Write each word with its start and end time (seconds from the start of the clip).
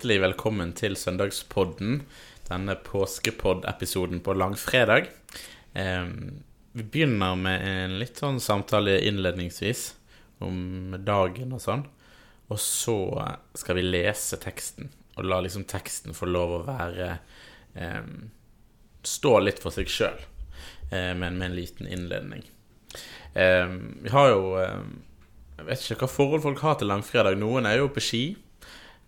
hjertelig 0.00 0.22
velkommen 0.22 0.70
til 0.72 0.94
Søndagspodden. 0.96 1.98
Denne 2.46 2.72
påskepod-episoden 2.80 4.22
på 4.24 4.32
langfredag. 4.32 5.10
Eh, 5.76 6.06
vi 6.72 6.86
begynner 6.88 7.36
med 7.36 7.66
en 7.68 7.98
litt 8.00 8.16
sånn 8.16 8.40
samtale 8.40 8.94
innledningsvis 9.04 9.82
om 10.40 10.96
dagen 11.04 11.52
og 11.52 11.60
sånn. 11.60 11.84
Og 12.48 12.56
så 12.64 12.96
skal 13.52 13.76
vi 13.76 13.84
lese 13.90 14.40
teksten, 14.40 14.88
og 15.20 15.28
la 15.28 15.44
liksom 15.44 15.68
teksten 15.68 16.16
få 16.16 16.32
lov 16.32 16.56
å 16.56 16.64
være 16.70 17.12
eh, 17.76 18.04
Stå 19.04 19.38
litt 19.44 19.60
for 19.60 19.76
seg 19.76 19.92
sjøl, 19.92 20.16
eh, 20.88 21.12
men 21.12 21.36
med 21.36 21.50
en 21.50 21.60
liten 21.60 21.86
innledning. 21.86 22.48
Vi 23.36 24.10
har 24.10 24.32
jo 24.32 24.56
Jeg 24.56 25.66
vet 25.66 25.84
ikke 25.84 26.06
hva 26.06 26.14
forhold 26.16 26.48
folk 26.48 26.64
har 26.64 26.80
til 26.80 26.88
langfredag. 26.88 27.36
Noen 27.36 27.68
er 27.68 27.82
jo 27.82 27.92
på 27.92 28.00
ski. 28.00 28.24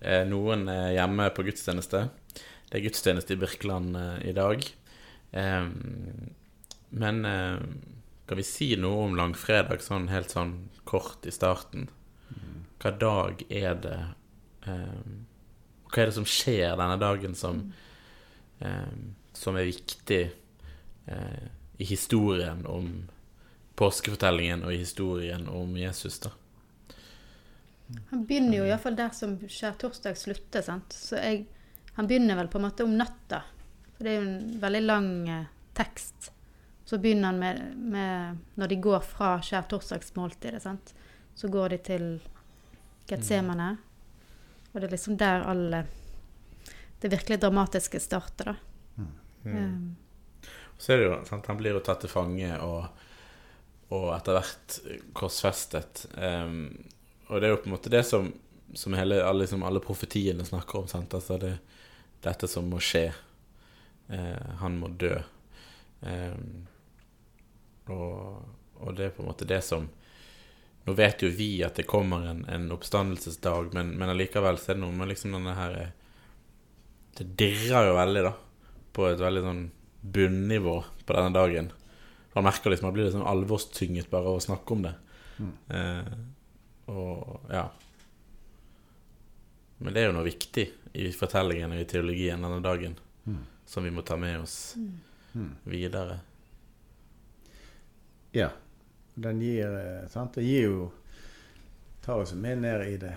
Eh, 0.03 0.25
noen 0.27 0.67
er 0.71 0.97
hjemme 0.97 1.29
på 1.31 1.45
gudstjeneste. 1.47 2.07
Det 2.35 2.79
er 2.79 2.85
gudstjeneste 2.87 3.37
i 3.37 3.39
Birkeland 3.39 3.95
eh, 3.99 4.17
i 4.33 4.35
dag. 4.35 4.65
Eh, 5.31 5.69
men 6.93 7.23
kan 8.29 8.37
vi 8.37 8.45
si 8.45 8.75
noe 8.77 9.07
om 9.07 9.15
langfredag 9.17 9.81
sånn 9.81 10.11
helt 10.13 10.33
sånn 10.35 10.57
kort 10.89 11.25
i 11.25 11.33
starten? 11.33 11.87
Hva 12.83 12.93
dag 12.99 13.41
er 13.49 13.79
det 13.81 13.97
Hva 14.67 16.03
er 16.03 16.11
det 16.11 16.17
som 16.19 16.29
skjer 16.29 16.77
denne 16.77 16.99
dagen 17.01 17.33
som, 17.39 17.63
som 19.33 19.57
er 19.57 19.71
viktig 19.71 20.21
i 21.09 21.89
historien 21.89 22.61
om 22.69 22.93
påskefortellingen 23.81 24.67
og 24.69 24.77
i 24.77 24.83
historien 24.85 25.49
om 25.49 25.73
Jesus, 25.81 26.21
da? 26.27 26.35
Han 28.11 28.27
begynner 28.27 28.59
jo 28.59 28.67
iallfall 28.69 28.97
der 28.99 29.11
som 29.17 29.35
skjærtorsdag 29.41 30.19
slutter. 30.19 30.63
sant? 30.63 30.93
Så 30.93 31.17
jeg, 31.21 31.47
Han 31.97 32.09
begynner 32.09 32.37
vel 32.37 32.49
på 32.49 32.59
en 32.59 32.67
måte 32.67 32.85
om 32.85 32.97
natta. 32.97 33.43
For 33.97 34.05
det 34.05 34.13
er 34.13 34.21
jo 34.21 34.29
en 34.29 34.61
veldig 34.61 34.83
lang 34.83 35.11
eh, 35.29 35.49
tekst. 35.77 36.33
Så 36.85 36.99
begynner 36.99 37.33
han 37.33 37.39
med, 37.39 37.77
med 37.77 38.39
Når 38.55 38.69
de 38.69 38.77
går 38.77 39.01
fra 39.01 39.37
skjærtorsdagsmåltidet, 39.43 40.63
sant? 40.63 40.95
så 41.35 41.49
går 41.49 41.69
de 41.69 41.79
til 41.79 42.07
Getsemane. 43.09 43.77
Og 44.73 44.81
det 44.81 44.87
er 44.87 44.95
liksom 44.95 45.17
der 45.21 45.45
alle 45.49 45.87
det 47.03 47.11
virkelig 47.11 47.41
dramatiske 47.41 48.01
starter, 48.01 48.53
da. 48.53 48.55
Mm. 48.97 49.09
Um. 49.45 49.97
Så 50.79 50.93
er 50.93 51.01
det 51.01 51.07
jo, 51.09 51.17
sant? 51.27 51.47
Han 51.47 51.59
blir 51.59 51.75
jo 51.75 51.81
tatt 51.83 52.05
til 52.05 52.11
fange 52.13 52.51
og, 52.63 52.85
og 53.91 54.07
etter 54.15 54.39
hvert 54.39 54.77
korsfestet. 55.19 56.05
Um, 56.15 56.69
og 57.29 57.41
det 57.41 57.49
er 57.49 57.55
jo 57.55 57.61
på 57.63 57.71
en 57.71 57.77
måte 57.77 57.93
det 57.93 58.03
som, 58.07 58.29
som 58.75 58.95
hele, 58.99 59.21
alle, 59.25 59.45
liksom 59.45 59.63
alle, 59.63 59.81
profetiene 59.81 60.45
snakker 60.45 60.83
om. 60.83 60.89
Sant? 60.91 61.15
Altså 61.15 61.39
det, 61.41 61.55
dette 62.25 62.49
som 62.51 62.69
må 62.69 62.81
skje. 62.83 63.07
Eh, 64.13 64.53
han 64.61 64.79
må 64.81 64.91
dø. 65.01 65.15
Eh, 66.03 66.37
og, 67.93 68.45
og, 68.79 68.95
det 68.97 69.07
er 69.07 69.17
på 69.17 69.25
en 69.25 69.33
måte 69.33 69.49
det 69.49 69.63
som 69.67 69.89
Nå 70.83 70.97
vet 70.99 71.23
jo 71.23 71.29
vi 71.31 71.61
at 71.63 71.77
det 71.79 71.85
kommer 71.87 72.25
en, 72.27 72.41
en 72.51 72.65
oppstandelsesdag, 72.75 73.69
men, 73.77 73.93
men 74.01 74.11
allikevel 74.11 74.57
så 74.59 74.73
er 74.73 74.81
det 74.81 74.83
noe 74.83 74.97
med 74.97 75.13
liksom 75.13 75.37
denne 75.37 75.53
her 75.55 75.77
Det 77.15 77.29
dirrer 77.39 77.87
jo 77.87 77.93
veldig, 77.95 78.25
da. 78.27 78.33
På 78.91 79.07
et 79.07 79.23
veldig 79.23 79.45
sånn 79.45 79.63
bunnivå 80.03 80.75
på 81.07 81.15
denne 81.15 81.31
dagen. 81.37 81.71
Man 82.35 82.49
merker 82.49 82.73
liksom, 82.73 82.89
man 82.89 82.97
blir 82.97 83.07
liksom 83.07 83.23
alvorstynget 83.31 84.11
bare 84.11 84.33
av 84.33 84.41
å 84.41 84.43
snakke 84.43 84.75
om 84.75 84.83
det. 84.89 84.93
Mm. 85.39 85.53
Eh, 85.69 86.11
og 86.91 87.41
ja. 87.51 87.67
Men 89.79 89.95
det 89.95 90.01
er 90.01 90.11
jo 90.11 90.17
noe 90.17 90.27
viktig 90.27 90.65
i 90.93 91.09
fortellingen 91.17 91.75
og 91.75 91.83
i 91.83 91.87
teologien 91.91 92.43
denne 92.43 92.61
dagen 92.63 92.95
mm. 93.25 93.41
som 93.67 93.85
vi 93.85 93.91
må 93.91 94.05
ta 94.07 94.17
med 94.17 94.41
oss 94.41 94.75
mm. 94.77 94.93
mm. 95.33 95.53
videre. 95.65 96.19
Ja. 98.33 98.51
Den 99.15 99.43
gir 99.43 99.75
eh, 99.77 100.09
sant? 100.09 100.35
Det 100.35 100.43
gir 100.47 100.69
jo 100.71 100.91
Tar 102.03 102.19
oss 102.19 102.33
med 102.35 102.59
ned 102.59 102.83
i 102.89 102.97
det, 102.99 103.13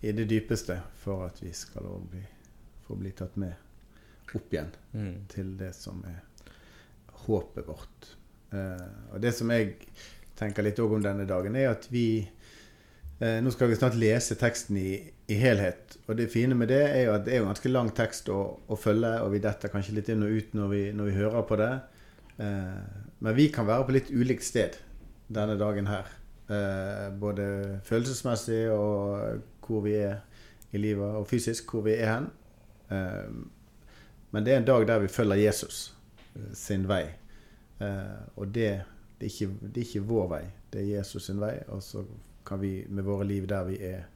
i 0.00 0.12
det 0.16 0.24
dypeste 0.24 0.78
for 0.96 1.26
at 1.26 1.42
vi 1.42 1.50
skal 1.52 1.84
bli, 2.08 2.22
få 2.86 2.96
bli 2.96 3.10
tatt 3.12 3.34
med 3.36 3.52
opp 4.32 4.54
igjen 4.54 4.70
mm. 4.92 5.26
til 5.28 5.50
det 5.60 5.74
som 5.76 5.98
er 6.08 6.22
håpet 7.26 7.68
vårt. 7.68 8.06
Uh, 8.54 9.12
og 9.12 9.20
det 9.20 9.34
som 9.36 9.52
jeg 9.52 9.74
tenker 10.38 10.64
litt 10.64 10.80
om 10.80 11.04
denne 11.04 11.26
dagen, 11.28 11.56
er 11.56 11.74
at 11.74 11.90
vi 11.92 12.24
Eh, 13.22 13.38
nå 13.38 13.52
skal 13.54 13.70
vi 13.70 13.76
snart 13.78 13.94
lese 13.94 14.34
teksten 14.34 14.76
i, 14.80 14.96
i, 15.30 15.34
helhet. 15.38 15.96
Og 16.08 16.16
det 16.18 16.32
fine 16.32 16.56
med 16.58 16.72
det 16.72 16.80
er 16.88 17.04
jo 17.06 17.12
at 17.14 17.26
det 17.26 17.36
er 17.36 17.42
jo 17.42 17.50
ganske 17.52 17.70
lang 17.70 17.92
tekst 17.94 18.30
å, 18.34 18.40
å 18.66 18.78
følge, 18.78 19.12
og 19.22 19.30
vi 19.36 19.42
detter 19.44 19.70
kanskje 19.70 19.94
litt 19.94 20.10
inn 20.10 20.24
og 20.26 20.32
ut 20.34 20.56
når 20.58 20.72
vi, 20.72 20.80
når 20.96 21.10
vi 21.10 21.18
hører 21.20 21.44
på 21.46 21.58
det. 21.60 21.70
Eh, 22.42 22.96
men 23.22 23.36
vi 23.38 23.46
kan 23.54 23.68
være 23.68 23.86
på 23.86 23.94
litt 23.94 24.10
ulikt 24.10 24.46
sted 24.48 24.80
denne 25.30 25.54
dagen 25.60 25.86
her. 25.86 26.10
Eh, 26.50 27.12
både 27.22 27.44
følelsesmessig 27.86 28.64
og 28.74 29.42
hvor 29.62 29.84
vi 29.86 29.94
er 30.02 30.18
i 30.74 30.82
livet, 30.82 31.14
og 31.14 31.28
fysisk 31.30 31.70
hvor 31.70 31.86
vi 31.86 31.94
er 31.94 32.10
hen. 32.16 32.28
Eh, 32.90 33.30
men 34.34 34.42
det 34.42 34.56
er 34.56 34.64
en 34.64 34.66
dag 34.66 34.88
der 34.88 35.04
vi 35.04 35.12
følger 35.12 35.44
Jesus 35.44 35.92
eh, 36.34 36.50
sin 36.58 36.88
vei. 36.90 37.04
Og 38.38 38.46
det, 38.54 38.68
det, 39.18 39.26
er 39.26 39.30
ikke, 39.30 39.54
det 39.62 39.80
er 39.80 39.86
ikke 39.88 40.04
vår 40.06 40.28
vei, 40.30 40.42
det 40.70 40.82
er 40.82 40.90
Jesus 40.98 41.24
sin 41.26 41.40
vei. 41.42 41.56
og 41.66 41.82
så 41.82 42.04
kan 42.46 42.60
vi 42.60 42.86
med 42.88 43.06
våre 43.06 43.26
liv 43.28 43.46
der 43.48 43.64
vi 43.68 43.78
er, 43.86 44.06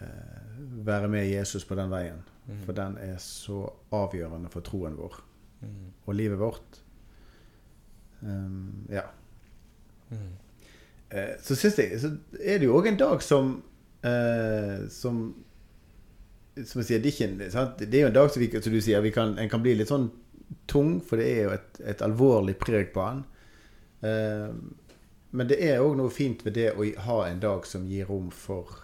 eh, 0.00 0.62
være 0.86 1.08
med 1.08 1.28
Jesus 1.28 1.64
på 1.64 1.78
den 1.78 1.90
veien. 1.92 2.22
Mm. 2.46 2.62
For 2.66 2.76
den 2.76 2.96
er 2.98 3.18
så 3.22 3.64
avgjørende 3.94 4.50
for 4.50 4.66
troen 4.66 4.96
vår 4.98 5.20
mm. 5.62 5.90
og 6.06 6.14
livet 6.14 6.40
vårt. 6.40 6.80
Um, 8.22 8.86
ja. 8.90 9.02
Mm. 10.10 10.32
Eh, 11.10 11.34
så 11.42 11.54
syns 11.58 11.78
jeg 11.78 12.00
så 12.00 12.12
er 12.40 12.58
det 12.58 12.68
jo 12.68 12.76
òg 12.78 12.88
en 12.90 12.98
dag 13.00 13.22
som 13.22 13.56
eh, 14.06 14.88
som 14.90 15.24
som 16.52 16.82
jeg 16.82 16.86
sier, 16.86 17.00
det 17.00 17.08
er, 17.08 17.14
ikke, 17.48 17.86
det 17.86 17.96
er 17.96 18.02
jo 18.02 18.08
en 18.10 18.16
dag 18.16 18.30
som, 18.30 18.42
vi, 18.42 18.48
som 18.60 18.74
du 18.74 18.80
sier, 18.84 19.06
kan, 19.14 19.38
en 19.40 19.48
kan 19.48 19.62
bli 19.64 19.72
litt 19.78 19.88
sånn 19.88 20.10
tung, 20.68 20.98
for 21.00 21.20
det 21.20 21.28
er 21.30 21.46
jo 21.46 21.54
et, 21.54 21.78
et 21.94 22.02
alvorlig 22.04 22.58
preg 22.60 22.90
på 22.92 23.06
den. 23.06 23.22
Eh, 24.04 24.50
men 25.32 25.48
det 25.48 25.58
er 25.64 25.80
òg 25.80 25.96
noe 25.96 26.12
fint 26.12 26.44
ved 26.44 26.56
det 26.58 26.70
å 26.76 26.86
ha 27.06 27.18
en 27.26 27.40
dag 27.40 27.66
som 27.68 27.86
gir 27.88 28.08
rom 28.10 28.28
for 28.34 28.82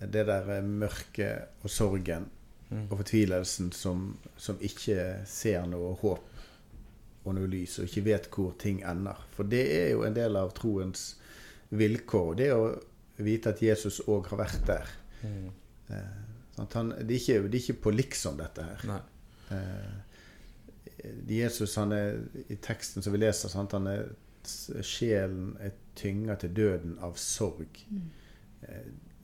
det 0.00 0.24
der 0.28 0.48
eh, 0.56 0.64
mørket 0.64 1.62
og 1.64 1.72
sorgen 1.72 2.28
mm. 2.70 2.86
og 2.88 2.96
fortvilelsen 3.02 3.70
som, 3.76 4.08
som, 4.36 4.58
ikke 4.64 5.22
ser 5.28 5.66
noe 5.68 5.94
håp 6.00 6.32
og 7.26 7.34
noe 7.34 7.50
lys, 7.50 7.80
og 7.80 7.88
ikke 7.88 8.04
vet 8.06 8.28
hvor 8.30 8.52
ting 8.60 8.82
ender. 8.86 9.18
For 9.34 9.48
det 9.50 9.64
er 9.74 9.88
jo 9.96 10.04
en 10.06 10.14
del 10.14 10.38
av 10.38 10.52
troens 10.54 11.16
vilkår. 11.74 12.28
Det 12.38 12.50
å 12.54 12.68
vite 13.26 13.50
at 13.50 13.62
Jesus 13.64 13.98
òg 14.06 14.28
har 14.30 14.44
vært 14.44 14.66
der. 14.68 14.92
Mm. 15.26 15.48
Eh, 15.90 16.20
han, 16.60 16.92
det, 17.00 17.08
er 17.10 17.18
ikke, 17.18 17.40
det, 17.48 17.58
er 17.58 17.62
ikke, 17.64 17.80
på 17.88 17.94
liksom, 17.96 18.38
dette 18.38 18.68
her. 18.68 19.00
Eh, 19.52 19.96
Jesus 21.28 21.74
han 21.76 21.92
er, 21.92 22.22
I 22.48 22.56
teksten 22.62 23.04
som 23.04 23.14
vi 23.14 23.20
leser, 23.20 23.50
sant, 23.52 23.74
han 23.74 23.90
er 23.90 24.06
sjelen 24.84 25.54
er 25.60 25.74
tynga 25.96 26.36
til 26.40 26.54
døden 26.56 26.96
av 27.04 27.16
sorg. 27.20 27.80
Mm. 27.90 28.08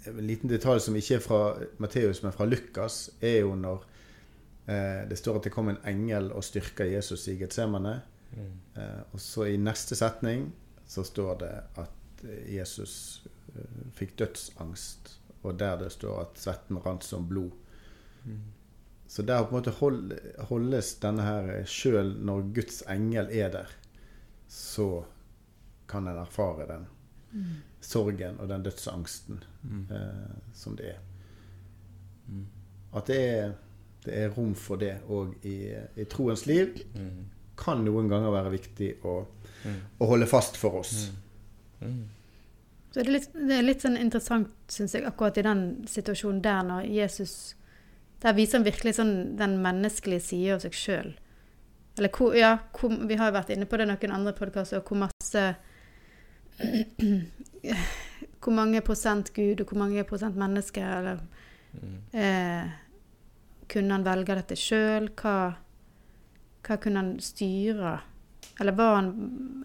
En 0.09 0.23
liten 0.27 0.51
detalj 0.51 0.81
som 0.87 0.97
ikke 0.99 1.19
er 1.19 1.25
fra 1.25 1.41
Matteus, 1.83 2.23
men 2.25 2.35
fra 2.35 2.47
Lukas, 2.49 3.11
er 3.21 3.43
jo 3.43 3.55
når 3.59 3.85
eh, 4.67 5.03
det 5.11 5.19
står 5.21 5.39
at 5.39 5.49
det 5.49 5.55
kom 5.55 5.71
en 5.71 5.83
engel 5.89 6.33
og 6.33 6.45
styrka 6.47 6.87
Jesus 6.89 7.29
i 7.31 7.37
Getsemane. 7.41 8.01
Mm. 8.33 8.55
Eh, 8.77 9.03
og 9.13 9.21
så 9.21 9.47
i 9.51 9.59
neste 9.61 9.99
setning 9.99 10.49
så 10.89 11.05
står 11.07 11.37
det 11.43 11.53
at 11.81 12.25
Jesus 12.51 12.95
eh, 13.55 13.85
fikk 13.97 14.17
dødsangst, 14.19 15.17
og 15.43 15.59
der 15.61 15.79
det 15.85 15.93
står 15.95 16.27
at 16.27 16.41
svetten 16.41 16.81
rant 16.83 17.07
som 17.07 17.29
blod. 17.29 17.55
Mm. 18.25 18.43
Så 19.13 19.23
der 19.23 19.45
på 19.45 19.53
en 19.53 19.59
måte 19.61 19.75
hold, 19.77 20.13
holdes 20.49 20.95
denne 21.03 21.25
her 21.27 21.67
Sjøl 21.69 22.15
når 22.25 22.47
Guds 22.57 22.81
engel 22.89 23.29
er 23.29 23.51
der, 23.53 23.73
så 24.53 25.05
kan 25.89 26.09
en 26.09 26.19
erfare 26.19 26.67
den 26.69 26.87
mm. 27.31 27.45
sorgen 27.81 28.37
og 28.41 28.49
den 28.49 28.63
dødsangsten 28.63 29.45
mm. 29.63 29.87
eh, 29.91 30.35
som 30.55 30.77
det 30.77 30.91
er. 30.91 30.99
Mm. 32.29 32.47
At 32.93 33.07
det 33.09 33.21
er, 33.29 33.55
det 34.05 34.19
er, 34.19 34.29
rom 34.37 34.53
for 34.55 34.77
det 34.77 34.99
òg 35.09 35.33
i, 35.49 35.57
i, 35.97 36.05
troens 36.05 36.45
liv, 36.47 36.77
mm. 36.93 37.25
kan 37.57 37.81
noen 37.85 38.13
ganger 38.13 38.35
være 38.35 38.53
viktig 38.53 38.91
å, 39.09 39.23
mm. 39.65 39.81
å 40.05 40.11
holde 40.13 40.29
fast 40.29 40.61
for 40.61 40.83
oss. 40.83 41.09
Så 42.93 43.01
det 43.01 43.07
er 43.07 43.13
litt, 43.17 43.33
det 43.33 43.57
er 43.57 43.65
litt 43.65 43.89
sånn 43.89 43.97
interessant, 43.97 44.53
syns 44.69 44.93
jeg, 44.99 45.09
akkurat 45.09 45.41
i 45.41 45.49
den 45.49 45.67
situasjonen 45.89 46.45
der, 46.45 46.63
når 46.69 46.93
Jesus 46.93 47.57
Der 48.23 48.37
viser 48.37 48.61
han 48.61 48.67
virkelig 48.69 48.93
sånn 49.01 49.15
den 49.35 49.57
menneskelige 49.65 50.23
sida 50.23 50.55
av 50.55 50.61
seg 50.63 50.77
sjøl. 50.79 51.09
Eller 51.99 52.09
hvor, 52.17 52.35
ja, 52.37 52.57
hvor, 52.79 52.95
vi 53.09 53.19
har 53.21 53.29
jo 53.29 53.37
vært 53.37 53.53
inne 53.53 53.69
på 53.69 53.77
det 53.77 53.87
noen 53.91 54.17
andre 54.17 54.33
podkaster, 54.37 54.81
hvor 54.87 54.97
masse 55.05 55.43
hvor 58.43 58.55
mange 58.55 58.81
prosent 58.85 59.33
Gud 59.37 59.61
og 59.63 59.71
hvor 59.71 59.79
mange 59.85 60.05
prosent 60.09 60.37
menneske, 60.41 60.83
eller 60.83 61.21
Eh, 62.13 62.71
kunne 63.67 63.95
han 63.95 64.05
velge 64.05 64.37
dette 64.37 64.57
sjøl? 64.59 65.11
Hva, 65.17 65.37
hva 66.67 66.79
kunne 66.83 67.03
han 67.03 67.13
styre? 67.25 67.97
Eller 68.61 68.77
var 68.77 68.99
han 68.99 69.13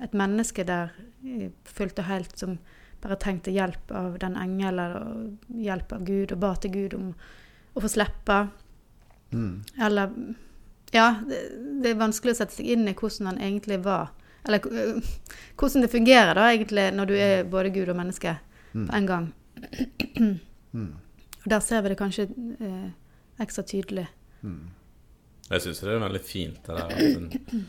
et 0.03 0.15
menneske 0.17 0.65
der 0.67 0.93
eh, 1.25 1.49
fullt 1.67 1.99
og 1.99 2.09
helt 2.09 2.37
som 2.39 2.57
bare 3.03 3.19
trengte 3.21 3.53
hjelp 3.53 3.91
av 3.93 4.15
den 4.21 4.37
engel 4.39 4.79
eller 4.79 5.09
hjelp 5.53 5.91
av 5.93 6.05
Gud, 6.07 6.31
og 6.33 6.41
ba 6.41 6.55
til 6.57 6.73
Gud 6.73 6.97
om 6.97 7.11
å 7.77 7.83
få 7.83 7.91
slippe? 7.91 8.39
Mm. 9.35 9.61
Eller 9.83 10.15
Ja, 10.93 11.21
det, 11.27 11.39
det 11.83 11.91
er 11.91 11.99
vanskelig 11.99 12.35
å 12.35 12.39
sette 12.39 12.55
seg 12.55 12.69
inn 12.73 12.87
i 12.87 12.93
hvordan 12.95 13.27
han 13.33 13.41
egentlig 13.43 13.81
var. 13.83 14.13
Eller 14.47 14.63
øh, 14.71 15.01
hvordan 15.59 15.83
det 15.83 15.91
fungerer 15.91 16.37
da, 16.37 16.45
egentlig, 16.53 16.85
når 16.95 17.09
du 17.09 17.15
er 17.19 17.43
både 17.51 17.73
Gud 17.75 17.89
og 17.91 17.97
menneske 17.99 18.37
Mm. 18.77 18.87
på 18.87 18.95
en 18.95 19.05
gang. 19.07 19.33
Mm. 20.73 20.95
Og 21.43 21.49
der 21.49 21.59
ser 21.59 21.81
vi 21.81 21.89
det 21.89 21.97
kanskje 21.97 22.25
eh, 22.59 22.89
ekstra 23.41 23.63
tydelig. 23.63 24.03
Mm. 24.43 24.67
Jeg 25.49 25.63
syns 25.63 25.79
det 25.81 25.93
er 25.93 26.03
veldig 26.03 26.21
fint 26.21 26.59
det 26.67 26.75
der 26.75 26.91
at 26.91 26.99
en, 26.99 27.63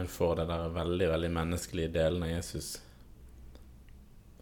en 0.00 0.08
får 0.10 0.36
det 0.40 0.46
der 0.48 0.72
veldig, 0.74 1.08
veldig 1.12 1.30
menneskelige 1.36 1.92
delen 1.94 2.24
av 2.24 2.32
Jesus. 2.32 2.70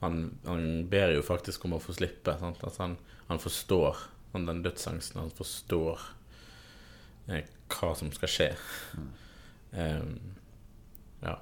Han, 0.00 0.38
han 0.46 0.87
ber 0.88 1.12
jo 1.17 1.26
faktisk 1.26 1.64
om 1.67 1.76
å 1.76 1.82
få 1.82 1.96
slippe. 1.99 2.37
Sant? 2.41 2.62
Altså 2.64 2.87
han, 2.87 2.96
han 3.29 3.43
forstår 3.43 4.06
den 4.32 4.62
dødsangsten. 4.64 5.20
Han 5.20 5.35
forstår 5.35 6.00
eh, 7.29 7.44
hva 7.75 7.94
som 7.97 8.12
skal 8.15 8.29
skje. 8.31 8.49
Um, 9.75 10.15
ja. 11.23 11.38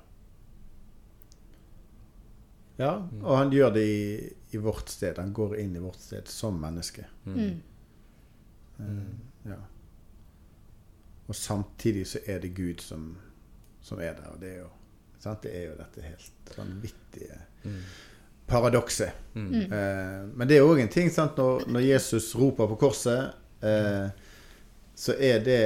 Ja, 2.80 2.92
og 3.22 3.36
han 3.36 3.52
gjør 3.52 3.74
det 3.74 3.82
i, 3.86 4.30
i 4.56 4.60
vårt 4.62 4.88
sted. 4.90 5.18
Han 5.20 5.32
går 5.36 5.58
inn 5.60 5.76
i 5.76 5.82
vårt 5.82 6.00
sted 6.00 6.28
som 6.30 6.56
menneske. 6.60 7.04
Mm. 7.28 7.60
Eh, 8.80 9.50
ja. 9.52 9.58
Og 11.28 11.36
samtidig 11.38 12.06
så 12.10 12.22
er 12.26 12.40
det 12.42 12.54
Gud 12.56 12.80
som, 12.82 13.12
som 13.84 14.00
er 14.02 14.16
der. 14.18 14.32
Og 14.32 14.40
det 14.42 14.54
er 14.56 14.62
jo, 14.64 14.70
sant? 15.22 15.44
Det 15.44 15.52
er 15.54 15.68
jo 15.70 15.78
dette 15.82 16.06
helt 16.08 16.56
vanvittige 16.58 17.40
Mm. 17.62 17.76
paradokset. 18.50 19.12
Mm. 19.38 19.52
Eh, 19.54 20.22
men 20.34 20.48
det 20.50 20.56
er 20.56 20.64
òg 20.66 20.80
en 20.82 20.88
ting 20.90 21.06
sant? 21.14 21.36
Når, 21.38 21.60
når 21.70 21.84
Jesus 21.86 22.32
roper 22.34 22.66
på 22.72 22.74
korset, 22.80 23.36
eh, 23.62 24.08
så 25.02 25.16
er 25.18 25.40
det 25.42 25.62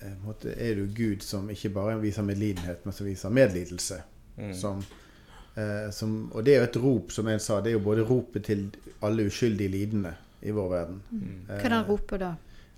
eh, 0.00 0.10
en 0.12 0.20
måte, 0.22 0.52
er 0.54 0.76
du 0.78 0.86
Gud 0.94 1.24
som 1.26 1.48
ikke 1.50 1.72
bare 1.74 1.96
viser 1.98 2.22
medlidenhet, 2.22 2.84
men 2.86 2.94
som 2.94 3.08
viser 3.08 3.32
medlidelse. 3.34 3.96
Mm. 4.36 4.52
Som, 4.54 4.84
eh, 5.58 5.88
som, 5.90 6.12
og 6.30 6.44
det 6.46 6.54
er 6.54 6.60
jo 6.60 6.68
et 6.68 6.78
rop, 6.84 7.10
som 7.16 7.26
en 7.26 7.42
sa, 7.42 7.56
det 7.60 7.72
er 7.72 7.78
jo 7.80 7.86
både 7.88 8.04
ropet 8.06 8.46
til 8.46 8.68
alle 9.02 9.26
uskyldige 9.26 9.74
lidende 9.74 10.14
i 10.46 10.54
vår 10.54 10.70
verden. 10.70 11.02
Mm. 11.10 11.34
Hva 11.48 11.58
er 11.58 11.66
det 11.66 11.80
han 11.80 11.90
roper 11.90 12.22
da? 12.22 12.30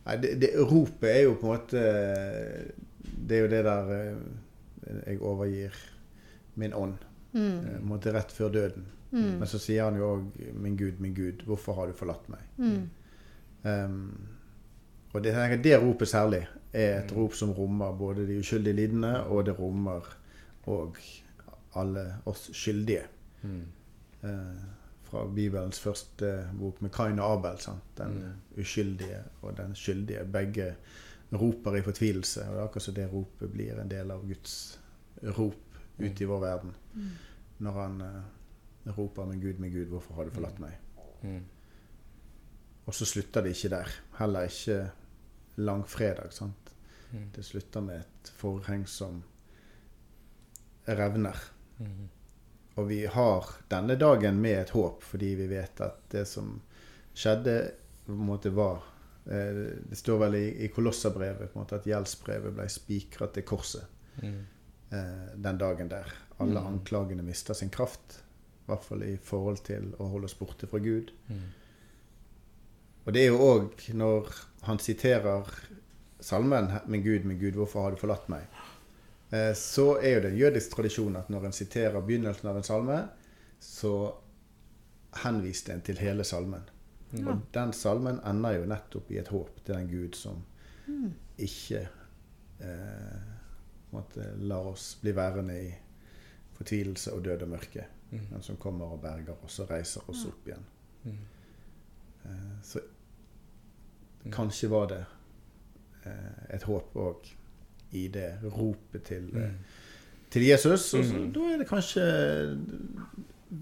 Nei, 0.06 0.16
det, 0.24 0.32
det, 0.40 0.50
ropet 0.72 1.10
er 1.10 1.20
jo 1.26 1.36
på 1.36 1.44
en 1.44 1.52
måte 1.52 1.80
Det 3.04 3.36
er 3.36 3.42
jo 3.42 3.48
det 3.52 3.58
der 3.66 3.90
eh, 3.98 4.22
Jeg 5.10 5.18
overgir 5.20 5.76
min 6.56 6.72
ånd. 6.74 6.96
Mm. 7.32 7.84
måtte 7.86 8.10
rett 8.10 8.32
før 8.32 8.48
døden. 8.50 8.88
Mm. 9.12 9.36
Men 9.38 9.46
så 9.46 9.58
sier 9.60 9.84
han 9.84 9.94
jo 10.00 10.08
òg 10.16 10.24
'Min 10.54 10.76
Gud, 10.76 10.98
min 10.98 11.14
Gud, 11.14 11.44
hvorfor 11.46 11.76
har 11.76 11.86
du 11.86 11.92
forlatt 11.92 12.26
meg?' 12.32 12.48
Mm. 12.56 12.88
Um, 13.62 14.39
og 15.12 15.24
det, 15.24 15.34
tenker 15.34 15.62
det 15.62 15.78
ropet 15.82 16.08
særlig 16.08 16.44
er 16.72 17.00
et 17.00 17.12
rop 17.16 17.34
som 17.34 17.50
rommer 17.50 17.92
både 17.98 18.26
de 18.28 18.38
uskyldige 18.38 18.78
lidende, 18.78 19.24
og 19.26 19.46
det 19.46 19.58
rommer 19.58 20.06
òg 20.70 20.98
alle 21.80 22.04
oss 22.30 22.50
skyldige. 22.54 23.06
Mm. 23.42 23.64
Eh, 24.22 24.60
fra 25.10 25.24
Bibelens 25.34 25.80
første 25.82 26.28
bok 26.54 26.82
med 26.82 26.92
Kain 26.94 27.18
og 27.18 27.32
Abel. 27.38 27.58
Sant? 27.58 27.86
Den 27.98 28.20
uskyldige 28.58 29.24
og 29.42 29.56
den 29.58 29.74
skyldige. 29.74 30.24
Begge 30.32 30.74
roper 31.32 31.76
i 31.76 31.82
fortvilelse. 31.82 32.44
Og 32.46 32.54
det 32.54 32.60
er 32.60 32.68
akkurat 32.68 32.86
så 32.86 32.94
det 32.94 33.08
ropet 33.10 33.50
blir 33.52 33.80
en 33.80 33.90
del 33.90 34.10
av 34.14 34.22
Guds 34.28 34.54
rop 35.38 35.80
ute 35.98 36.22
i 36.22 36.28
vår 36.28 36.44
verden. 36.44 36.76
Når 37.58 37.72
han 37.82 38.00
eh, 38.00 38.92
roper 38.96 39.26
'Min 39.26 39.40
Gud, 39.40 39.58
min 39.58 39.72
Gud, 39.72 39.86
hvorfor 39.86 40.14
har 40.14 40.24
du 40.24 40.30
forlatt 40.30 40.60
meg?' 40.60 40.78
Mm. 41.22 41.44
Og 42.86 42.94
så 42.94 43.04
slutter 43.04 43.42
det 43.42 43.50
ikke 43.50 43.68
der. 43.68 43.88
Heller 44.18 44.40
ikke 44.40 44.90
langfredag. 45.66 46.32
Sant? 46.32 46.74
Mm. 47.12 47.28
Det 47.34 47.42
slutter 47.44 47.80
med 47.84 48.00
et 48.04 48.30
forheng 48.38 48.86
som 48.88 49.22
revner. 50.84 51.36
Mm. 51.78 52.08
Og 52.74 52.86
vi 52.88 53.00
har 53.06 53.46
denne 53.68 53.96
dagen 53.98 54.38
med 54.40 54.60
et 54.62 54.70
håp, 54.74 55.02
fordi 55.04 55.34
vi 55.38 55.46
vet 55.50 55.80
at 55.84 56.00
det 56.12 56.24
som 56.28 56.56
skjedde, 57.14 57.56
på 58.06 58.12
en 58.14 58.24
måte 58.26 58.50
var 58.50 58.80
eh, 59.26 59.58
Det 59.90 59.98
står 59.98 60.18
vel 60.24 60.34
i, 60.38 60.46
i 60.64 60.68
Kolosserbrevet 60.72 61.54
måte 61.54 61.76
at 61.78 61.86
gjeldsbrevet 61.86 62.54
ble 62.56 62.68
spikret 62.72 63.34
til 63.36 63.46
korset 63.46 63.96
Mm. 64.20 64.40
eh, 64.90 65.28
den 65.36 65.58
dagen 65.58 65.88
der. 65.88 66.08
Alle 66.42 66.60
Mm. 66.60 66.66
anklagene 66.66 67.22
mister 67.22 67.54
sin 67.54 67.70
kraft. 67.70 68.18
I 68.66 68.66
hvert 68.66 68.84
fall 68.84 69.02
i 69.02 69.16
forhold 69.16 69.62
til 69.64 69.94
å 69.98 70.08
holde 70.10 70.24
oss 70.26 70.34
borte 70.38 70.66
fra 70.66 70.78
Gud. 70.78 71.10
Mm. 71.28 71.44
Og 73.04 73.12
det 73.12 73.22
er 73.24 73.30
jo 73.32 73.38
òg 73.40 73.86
når 73.96 74.32
han 74.62 74.78
siterer 74.78 75.46
salmen 76.20 76.70
'Min 76.86 77.02
Gud, 77.02 77.24
min 77.24 77.38
Gud, 77.38 77.52
hvorfor 77.52 77.82
har 77.82 77.90
du 77.90 77.96
forlatt 77.96 78.28
meg?' 78.28 78.46
Eh, 79.32 79.54
så 79.54 79.98
er 80.02 80.14
jo 80.14 80.20
det 80.20 80.30
en 80.32 80.38
jødisk 80.38 80.70
tradisjon 80.70 81.16
at 81.16 81.28
når 81.30 81.44
en 81.46 81.52
siterer 81.52 82.00
begynnelsen 82.00 82.48
av 82.48 82.56
en 82.56 82.62
salme, 82.62 83.08
så 83.60 84.12
henviste 85.22 85.72
en 85.72 85.80
til 85.80 85.98
hele 85.98 86.24
salmen. 86.24 86.62
Ja. 87.12 87.28
Og 87.30 87.40
den 87.54 87.72
salmen 87.72 88.18
ender 88.26 88.50
jo 88.50 88.66
nettopp 88.66 89.10
i 89.10 89.18
et 89.18 89.28
håp 89.28 89.64
til 89.64 89.74
den 89.74 89.88
Gud 89.88 90.14
som 90.18 90.42
ikke 91.38 91.88
eh, 92.60 93.20
måtte, 93.92 94.34
lar 94.38 94.66
oss 94.72 94.98
bli 95.00 95.12
værende 95.12 95.62
i 95.62 95.70
fortvilelse 96.58 97.12
og 97.14 97.24
død 97.24 97.42
og 97.42 97.48
mørke, 97.48 97.86
Mm. 98.10 98.26
men 98.30 98.42
som 98.42 98.56
kommer 98.56 98.86
og 98.90 99.00
berger 99.02 99.36
oss 99.44 99.60
og 99.60 99.70
reiser 99.70 100.02
oss 100.10 100.24
opp 100.26 100.48
igjen. 100.48 100.64
Mm. 101.04 101.18
Eh, 102.24 102.62
Så 102.62 102.80
kanskje 104.30 104.68
var 104.70 104.86
det 104.86 105.04
eh, 106.06 106.54
et 106.54 106.62
håp 106.62 106.94
òg 106.96 107.30
i 107.92 108.08
det 108.08 108.38
ropet 108.44 109.02
til, 109.04 109.30
eh, 109.36 109.48
Mm. 109.50 109.56
til 110.30 110.42
Jesus. 110.46 110.94
Og 110.94 111.04
så, 111.04 111.14
Mm. 111.18 111.32
da 111.32 111.40
er 111.40 111.58
det 111.58 111.68
kanskje 111.68 112.04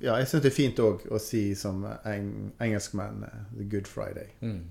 Ja, 0.03 0.17
jeg 0.17 0.27
syns 0.29 0.43
det 0.43 0.53
er 0.53 0.57
fint 0.57 0.77
òg 0.79 1.07
å 1.11 1.19
si 1.19 1.55
som 1.55 1.85
eng, 2.05 2.53
engelskmenn 2.61 3.25
'The 3.57 3.65
Good 3.71 3.87
Friday'. 3.87 4.31
Mm. 4.43 4.65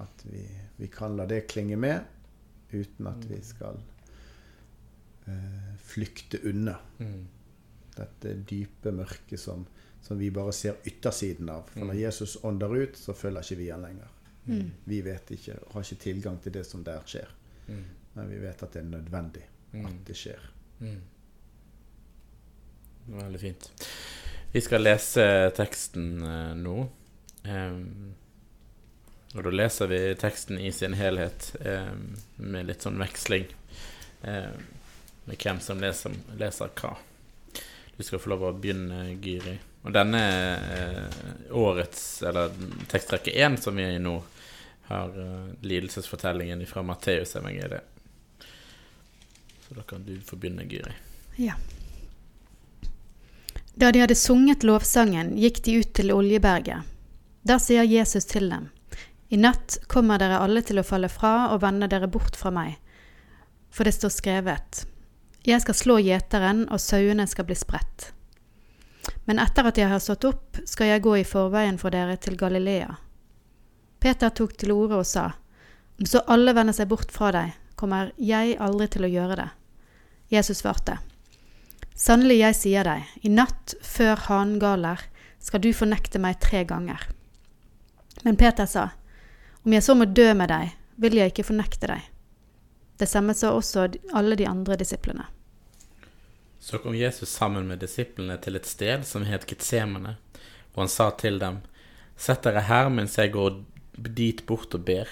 At 0.00 0.24
vi, 0.24 0.46
vi 0.78 0.86
kan 0.86 1.16
la 1.16 1.26
det 1.26 1.46
klinge 1.46 1.76
med 1.76 2.00
uten 2.72 3.06
at 3.06 3.24
vi 3.30 3.38
skal 3.42 3.80
eh, 5.26 5.76
flykte 5.78 6.38
unna 6.44 6.76
Mm. 6.98 7.26
Dette 7.96 8.34
dype 8.48 8.92
mørket 8.92 9.40
som, 9.40 9.66
som 10.02 10.18
vi 10.18 10.30
bare 10.30 10.52
ser 10.52 10.76
yttersiden 10.86 11.48
av. 11.50 11.68
For 11.72 11.80
når 11.84 11.94
Mm. 11.94 12.00
Jesus 12.00 12.36
ånder 12.44 12.74
ut, 12.82 12.96
så 12.96 13.12
følger 13.14 13.42
ikke 13.42 13.56
vi 13.58 13.70
han 13.70 13.82
lenger. 13.82 14.08
Mm. 14.46 14.70
Vi 14.84 15.00
vet 15.04 15.30
ikke, 15.30 15.58
har 15.72 15.82
ikke 15.84 16.02
tilgang 16.02 16.38
til 16.42 16.52
det 16.52 16.66
som 16.66 16.84
der 16.84 17.02
skjer. 17.06 17.28
Mm. 17.68 17.84
Men 18.14 18.30
vi 18.30 18.38
vet 18.42 18.62
at 18.62 18.72
det 18.72 18.80
er 18.82 18.88
nødvendig 18.90 19.42
Mm. 19.72 19.86
at 19.86 19.98
det 20.06 20.16
skjer. 20.16 20.40
Mm. 20.80 21.00
Veldig 23.06 23.40
fint. 23.40 23.70
Vi 24.52 24.60
skal 24.60 24.82
lese 24.82 25.24
teksten 25.56 26.22
eh, 26.26 26.54
nå. 26.58 26.88
Um, 27.44 28.14
og 29.34 29.44
da 29.46 29.50
leser 29.54 29.86
vi 29.86 30.00
teksten 30.18 30.58
i 30.58 30.72
sin 30.74 30.96
helhet 30.98 31.52
um, 31.62 32.16
med 32.36 32.66
litt 32.66 32.82
sånn 32.82 32.98
veksling. 32.98 33.46
um, 34.26 34.58
med 35.24 35.36
hvem 35.38 35.60
som 35.62 35.78
leser, 35.80 36.16
leser 36.40 36.72
hva. 36.80 36.96
Du 38.00 38.04
skal 38.04 38.18
få 38.18 38.30
lov 38.32 38.46
å 38.48 38.50
begynne, 38.56 39.10
Gyri. 39.20 39.58
Og 39.84 39.92
denne 39.92 40.20
eh, 40.72 41.16
årets, 41.52 42.22
eller 42.24 42.54
tekstrekke 42.88 43.34
én 43.36 43.58
som 43.60 43.76
vi 43.76 43.84
er 43.84 43.98
i 43.98 44.00
nå, 44.00 44.14
har 44.88 45.18
eh, 45.20 45.50
lidelsesfortellingen 45.60 46.62
fra 46.64 46.80
Matteusevangeliet. 46.88 47.98
Så 49.66 49.76
da 49.76 49.84
kan 49.84 50.06
du 50.06 50.14
få 50.24 50.38
begynne, 50.40 50.64
Gyri. 50.64 50.94
Ja. 51.44 51.58
Da 53.76 53.90
de 53.92 54.00
hadde 54.00 54.16
sunget 54.16 54.64
lovsangen, 54.64 55.34
gikk 55.36 55.60
de 55.68 55.74
ut 55.82 55.92
til 56.00 56.14
Oljeberget. 56.16 56.88
Der 57.44 57.60
sier 57.60 57.84
Jesus 57.84 58.24
til 58.32 58.48
dem, 58.48 58.70
I 59.28 59.42
natt 59.44 59.76
kommer 59.92 60.16
dere 60.16 60.40
alle 60.40 60.64
til 60.64 60.80
å 60.80 60.86
falle 60.88 61.12
fra 61.12 61.50
og 61.52 61.60
vende 61.66 61.92
dere 61.92 62.08
bort 62.08 62.40
fra 62.40 62.48
meg. 62.48 62.80
For 63.68 63.84
det 63.84 63.92
står 64.00 64.16
skrevet, 64.16 64.86
Jeg 65.46 65.62
skal 65.64 65.76
slå 65.76 65.98
gjeteren, 66.04 66.66
og 66.68 66.80
sauene 66.82 67.24
skal 67.28 67.46
bli 67.48 67.56
spredt. 67.56 68.10
Men 69.24 69.40
etter 69.40 69.68
at 69.70 69.78
jeg 69.80 69.88
har 69.88 70.02
stått 70.02 70.26
opp, 70.28 70.58
skal 70.68 70.90
jeg 70.92 71.04
gå 71.04 71.14
i 71.20 71.28
forveien 71.28 71.78
for 71.80 71.94
dere 71.94 72.18
til 72.20 72.36
Galilea. 72.36 72.98
Peter 74.00 74.32
tok 74.36 74.56
til 74.60 74.74
orde 74.74 75.00
og 75.00 75.06
sa, 75.08 75.30
Om 76.00 76.06
så 76.08 76.22
alle 76.32 76.54
vender 76.56 76.72
seg 76.72 76.88
bort 76.88 77.12
fra 77.12 77.28
deg, 77.32 77.52
kommer 77.76 78.12
jeg 78.16 78.56
aldri 78.60 78.86
til 78.88 79.04
å 79.04 79.10
gjøre 79.12 79.36
det. 79.36 79.48
Jesus 80.32 80.62
svarte, 80.62 80.98
Sannelig, 81.96 82.38
jeg 82.40 82.56
sier 82.56 82.88
deg, 82.88 83.08
i 83.20 83.28
natt 83.28 83.74
før 83.84 84.16
hanen 84.28 84.60
galer 84.60 85.02
skal 85.40 85.60
du 85.60 85.72
fornekte 85.76 86.20
meg 86.20 86.38
tre 86.40 86.62
ganger. 86.64 87.02
Men 88.24 88.36
Peter 88.40 88.68
sa, 88.68 88.90
Om 89.64 89.72
jeg 89.76 89.84
så 89.84 89.96
må 89.96 90.08
dø 90.08 90.32
med 90.34 90.48
deg, 90.48 90.72
vil 90.96 91.16
jeg 91.16 91.32
ikke 91.32 91.48
fornekte 91.50 91.88
deg. 91.92 92.00
Det 93.00 93.08
samme 93.08 93.32
sa 93.34 93.54
også 93.56 93.86
alle 94.12 94.36
de 94.36 94.44
andre 94.44 94.76
disiplene. 94.76 95.24
Så 96.60 96.78
kom 96.78 96.94
Jesus 96.94 97.28
sammen 97.32 97.68
med 97.68 97.80
disiplene 97.80 98.36
til 98.44 98.58
et 98.58 98.66
sted 98.68 99.06
som 99.08 99.24
het 99.24 99.46
Getsemane, 99.48 100.18
og 100.74 100.82
han 100.82 100.90
sa 100.92 101.08
til 101.16 101.40
dem, 101.40 101.62
Sett 102.20 102.44
dere 102.44 102.60
her 102.68 102.90
mens 102.92 103.14
jeg 103.16 103.32
går 103.32 103.62
dit 103.96 104.42
bort 104.44 104.74
og 104.76 104.84
ber. 104.84 105.08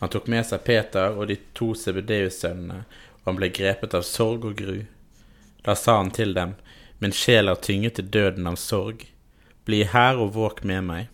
Han 0.00 0.10
tok 0.10 0.26
med 0.26 0.46
seg 0.48 0.64
Peter 0.66 1.14
og 1.14 1.28
de 1.30 1.36
to 1.54 1.68
Sebedeus-sønnene, 1.78 2.80
og 3.20 3.30
han 3.30 3.38
ble 3.38 3.50
grepet 3.54 3.94
av 3.94 4.02
sorg 4.02 4.48
og 4.50 4.58
gru. 4.58 4.80
Da 5.62 5.76
sa 5.78 6.00
han 6.00 6.10
til 6.10 6.34
dem, 6.34 6.56
Min 6.98 7.14
sjel 7.14 7.46
er 7.46 7.60
tynget 7.62 7.94
til 7.94 8.10
døden 8.10 8.50
av 8.50 8.56
sorg. 8.58 9.04
Bli 9.70 9.84
her 9.86 10.18
og 10.18 10.32
våk 10.34 10.64
med 10.66 10.82
meg. 10.88 11.06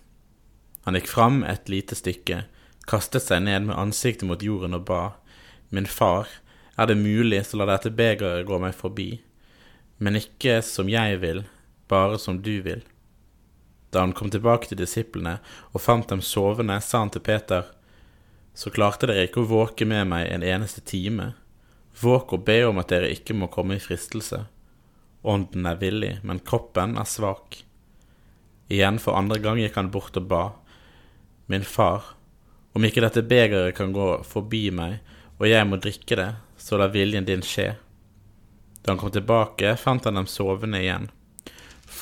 Han 0.88 0.97
gikk 0.97 1.12
fram 1.12 1.43
et 1.45 1.69
lite 1.69 1.97
stykke, 2.00 2.47
kastet 2.88 3.26
seg 3.26 3.45
ned 3.45 3.69
med 3.69 3.76
ansiktet 3.76 4.25
mot 4.29 4.41
jorden 4.41 4.81
og 4.81 4.88
ba. 4.88 5.03
Min 5.75 5.88
far, 5.90 6.28
er 6.78 6.87
det 6.87 6.95
mulig, 7.00 7.40
så 7.47 7.59
la 7.59 7.66
dette 7.66 7.90
begeret 7.90 8.47
gå 8.47 8.59
meg 8.62 8.76
forbi. 8.78 9.09
Men 9.99 10.19
ikke 10.19 10.61
som 10.62 10.90
jeg 10.90 11.19
vil, 11.23 11.43
bare 11.90 12.19
som 12.23 12.38
du 12.43 12.61
vil. 12.62 12.85
Da 13.90 14.04
han 14.04 14.14
kom 14.14 14.31
tilbake 14.31 14.71
til 14.71 14.78
disiplene 14.78 15.40
og 15.73 15.83
fant 15.83 16.11
dem 16.11 16.23
sovende, 16.23 16.81
sa 16.83 17.02
han 17.02 17.11
til 17.14 17.25
Peter, 17.26 17.66
så 18.54 18.71
klarte 18.71 19.11
dere 19.11 19.26
ikke 19.26 19.43
å 19.43 19.50
våke 19.50 19.87
med 19.87 20.07
meg 20.11 20.31
en 20.31 20.47
eneste 20.47 20.83
time. 20.87 21.33
Våk 21.99 22.37
og 22.37 22.45
be 22.47 22.61
om 22.69 22.78
at 22.83 22.90
dere 22.95 23.11
ikke 23.14 23.35
må 23.38 23.50
komme 23.50 23.78
i 23.78 23.83
fristelse. 23.83 24.45
Ånden 25.26 25.66
er 25.66 25.78
villig, 25.83 26.16
men 26.23 26.43
kroppen 26.43 26.99
er 27.00 27.09
svak. 27.11 27.64
Igjen 28.71 28.99
for 29.02 29.19
andre 29.19 29.40
gang 29.43 29.59
gikk 29.62 29.78
han 29.78 29.90
bort 29.95 30.19
og 30.19 30.31
ba. 30.31 30.45
Min 31.50 31.66
far, 31.66 32.14
om 32.75 32.87
ikke 32.87 33.02
dette 33.04 33.26
begeret 33.26 33.76
kan 33.78 33.95
gå 33.95 34.09
forbi 34.26 34.69
meg, 34.75 34.99
og 35.44 35.50
jeg 35.50 35.68
må 35.68 35.76
drikke 35.76 36.16
det, 36.16 36.30
så 36.56 36.80
la 36.80 36.88
viljen 36.88 37.28
din 37.28 37.44
skje. 37.44 37.74
Da 38.80 38.94
han 38.94 39.00
kom 39.00 39.12
tilbake, 39.12 39.76
fant 39.76 40.08
han 40.08 40.16
dem 40.16 40.30
sovende 40.30 40.80
igjen 40.80 41.10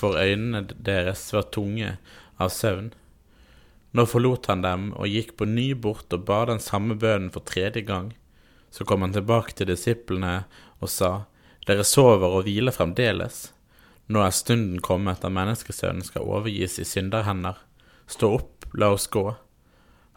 for 0.02 0.18
øynene 0.18 0.64
deres 0.82 1.28
var 1.34 1.46
tunge 1.54 1.96
av 2.42 2.50
søvn. 2.50 2.90
Nå 3.92 4.04
forlot 4.08 4.48
han 4.50 4.64
dem 4.64 4.88
og 4.96 5.10
gikk 5.10 5.36
på 5.38 5.46
ny 5.48 5.68
bort 5.78 6.12
og 6.16 6.24
ba 6.28 6.40
den 6.48 6.62
samme 6.64 6.96
bønnen 6.98 7.32
for 7.34 7.44
tredje 7.46 7.84
gang. 7.86 8.12
Så 8.72 8.86
kom 8.88 9.04
han 9.04 9.12
tilbake 9.14 9.54
til 9.54 9.68
disiplene 9.70 10.42
og 10.80 10.90
sa, 10.90 11.12
Dere 11.62 11.84
sover 11.86 12.32
og 12.40 12.48
hviler 12.48 12.74
fremdeles. 12.74 13.52
Nå 14.10 14.24
er 14.24 14.34
stunden 14.34 14.80
kommet 14.82 15.20
da 15.22 15.28
menneskesønnen 15.30 16.02
skal 16.02 16.26
overgis 16.26 16.80
i 16.82 16.86
synderhender. 16.88 17.60
Stå 18.10 18.32
opp, 18.40 18.66
la 18.74 18.88
oss 18.96 19.06
gå. 19.06 19.28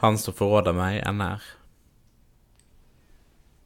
Han 0.02 0.18
som 0.18 0.34
forråder 0.34 0.74
meg, 0.74 1.04
er 1.06 1.14
nær. 1.14 1.46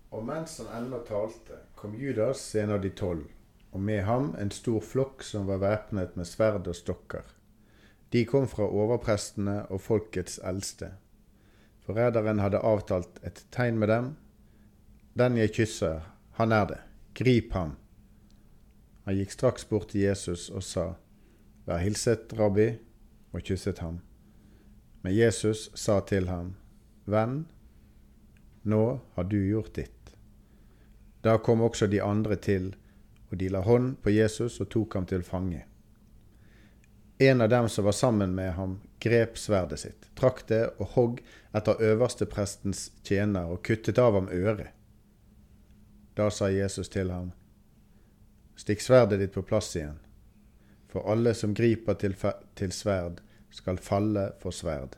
Og 0.09 0.23
mens 0.25 0.57
han 0.57 0.71
ennå 0.83 1.03
talte, 1.05 1.61
kom 1.75 1.93
Judas, 1.95 2.55
en 2.55 2.71
av 2.77 2.81
de 2.81 2.89
tolv 2.89 3.27
og 3.71 3.81
med 3.81 4.03
ham 4.03 4.31
en 4.39 4.51
stor 4.51 4.81
flokk 4.81 5.23
som 5.25 5.45
var 5.49 5.61
væpnet 5.61 6.15
med 6.17 6.27
sverd 6.27 6.67
og 6.67 6.77
stokker. 6.77 7.25
De 8.09 8.23
kom 8.25 8.47
fra 8.49 8.65
overprestene 8.65 9.61
og 9.69 9.81
folkets 9.85 10.39
eldste. 10.41 10.95
Forræderen 11.85 12.41
hadde 12.41 12.63
avtalt 12.65 13.21
et 13.25 13.43
tegn 13.53 13.77
med 13.77 13.91
dem. 13.93 14.15
Den 15.13 15.37
jeg 15.37 15.53
kysser, 15.53 16.01
han 16.37 16.51
er 16.51 16.65
det. 16.65 16.79
Grip 17.13 17.53
ham. 17.53 17.75
Han 19.05 19.17
gikk 19.17 19.33
straks 19.33 19.65
bort 19.65 19.89
til 19.93 20.07
Jesus 20.07 20.49
og 20.49 20.63
sa, 20.63 20.93
Vær 21.65 21.83
hilset, 21.83 22.33
rabbi, 22.33 22.71
og 23.33 23.45
kysset 23.45 23.81
ham. 23.83 23.99
Men 25.03 25.13
Jesus 25.13 25.69
sa 25.77 25.99
til 26.01 26.29
ham, 26.29 26.55
Venn, 27.05 27.45
nå 28.63 28.99
har 29.13 29.29
du 29.29 29.37
gjort 29.37 29.75
ditt. 29.75 29.98
Da 31.21 31.37
kom 31.37 31.61
også 31.61 31.87
de 31.87 32.01
andre 32.03 32.35
til, 32.35 32.75
og 33.29 33.37
de 33.37 33.49
la 33.49 33.61
hånd 33.61 33.97
på 34.03 34.13
Jesus 34.13 34.59
og 34.63 34.69
tok 34.71 34.95
ham 34.95 35.07
til 35.09 35.23
fange. 35.23 35.65
En 37.19 37.41
av 37.41 37.49
dem 37.51 37.67
som 37.69 37.85
var 37.85 37.91
sammen 37.91 38.35
med 38.35 38.53
ham, 38.55 38.79
grep 38.99 39.37
sverdet 39.37 39.79
sitt, 39.79 40.05
trakk 40.15 40.45
det 40.47 40.61
og 40.79 40.93
hogg 40.95 41.17
etter 41.55 41.81
øversteprestens 41.83 42.91
tjener 43.03 43.51
og 43.51 43.59
kuttet 43.67 43.99
av 43.99 44.15
ham 44.15 44.29
øret. 44.31 44.71
Da 46.15 46.29
sa 46.31 46.47
Jesus 46.51 46.89
til 46.89 47.11
ham, 47.11 47.33
Stikk 48.59 48.81
sverdet 48.83 49.19
ditt 49.19 49.35
på 49.35 49.43
plass 49.43 49.75
igjen, 49.75 49.99
for 50.91 51.07
alle 51.11 51.33
som 51.35 51.53
griper 51.55 51.95
til, 51.99 52.15
til 52.59 52.71
sverd, 52.75 53.21
skal 53.51 53.79
falle 53.79 54.25
for 54.41 54.55
sverd. 54.55 54.97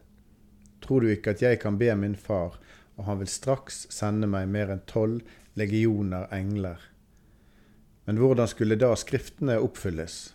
Tror 0.81 1.01
du 1.01 1.11
ikke 1.11 1.35
at 1.35 1.41
jeg 1.41 1.59
kan 1.61 1.77
be 1.77 1.91
min 1.95 2.15
far, 2.17 2.57
og 2.97 3.05
han 3.05 3.21
vil 3.21 3.29
straks 3.29 3.85
sende 3.93 4.29
meg 4.29 4.49
mer 4.49 4.73
enn 4.73 4.81
tolv 4.89 5.21
legioner 5.60 6.27
engler 6.36 6.91
men 8.12 8.17
hvordan 8.17 8.48
skulle 8.48 8.75
da 8.75 8.96
Skriftene 8.98 9.60
oppfylles, 9.62 10.34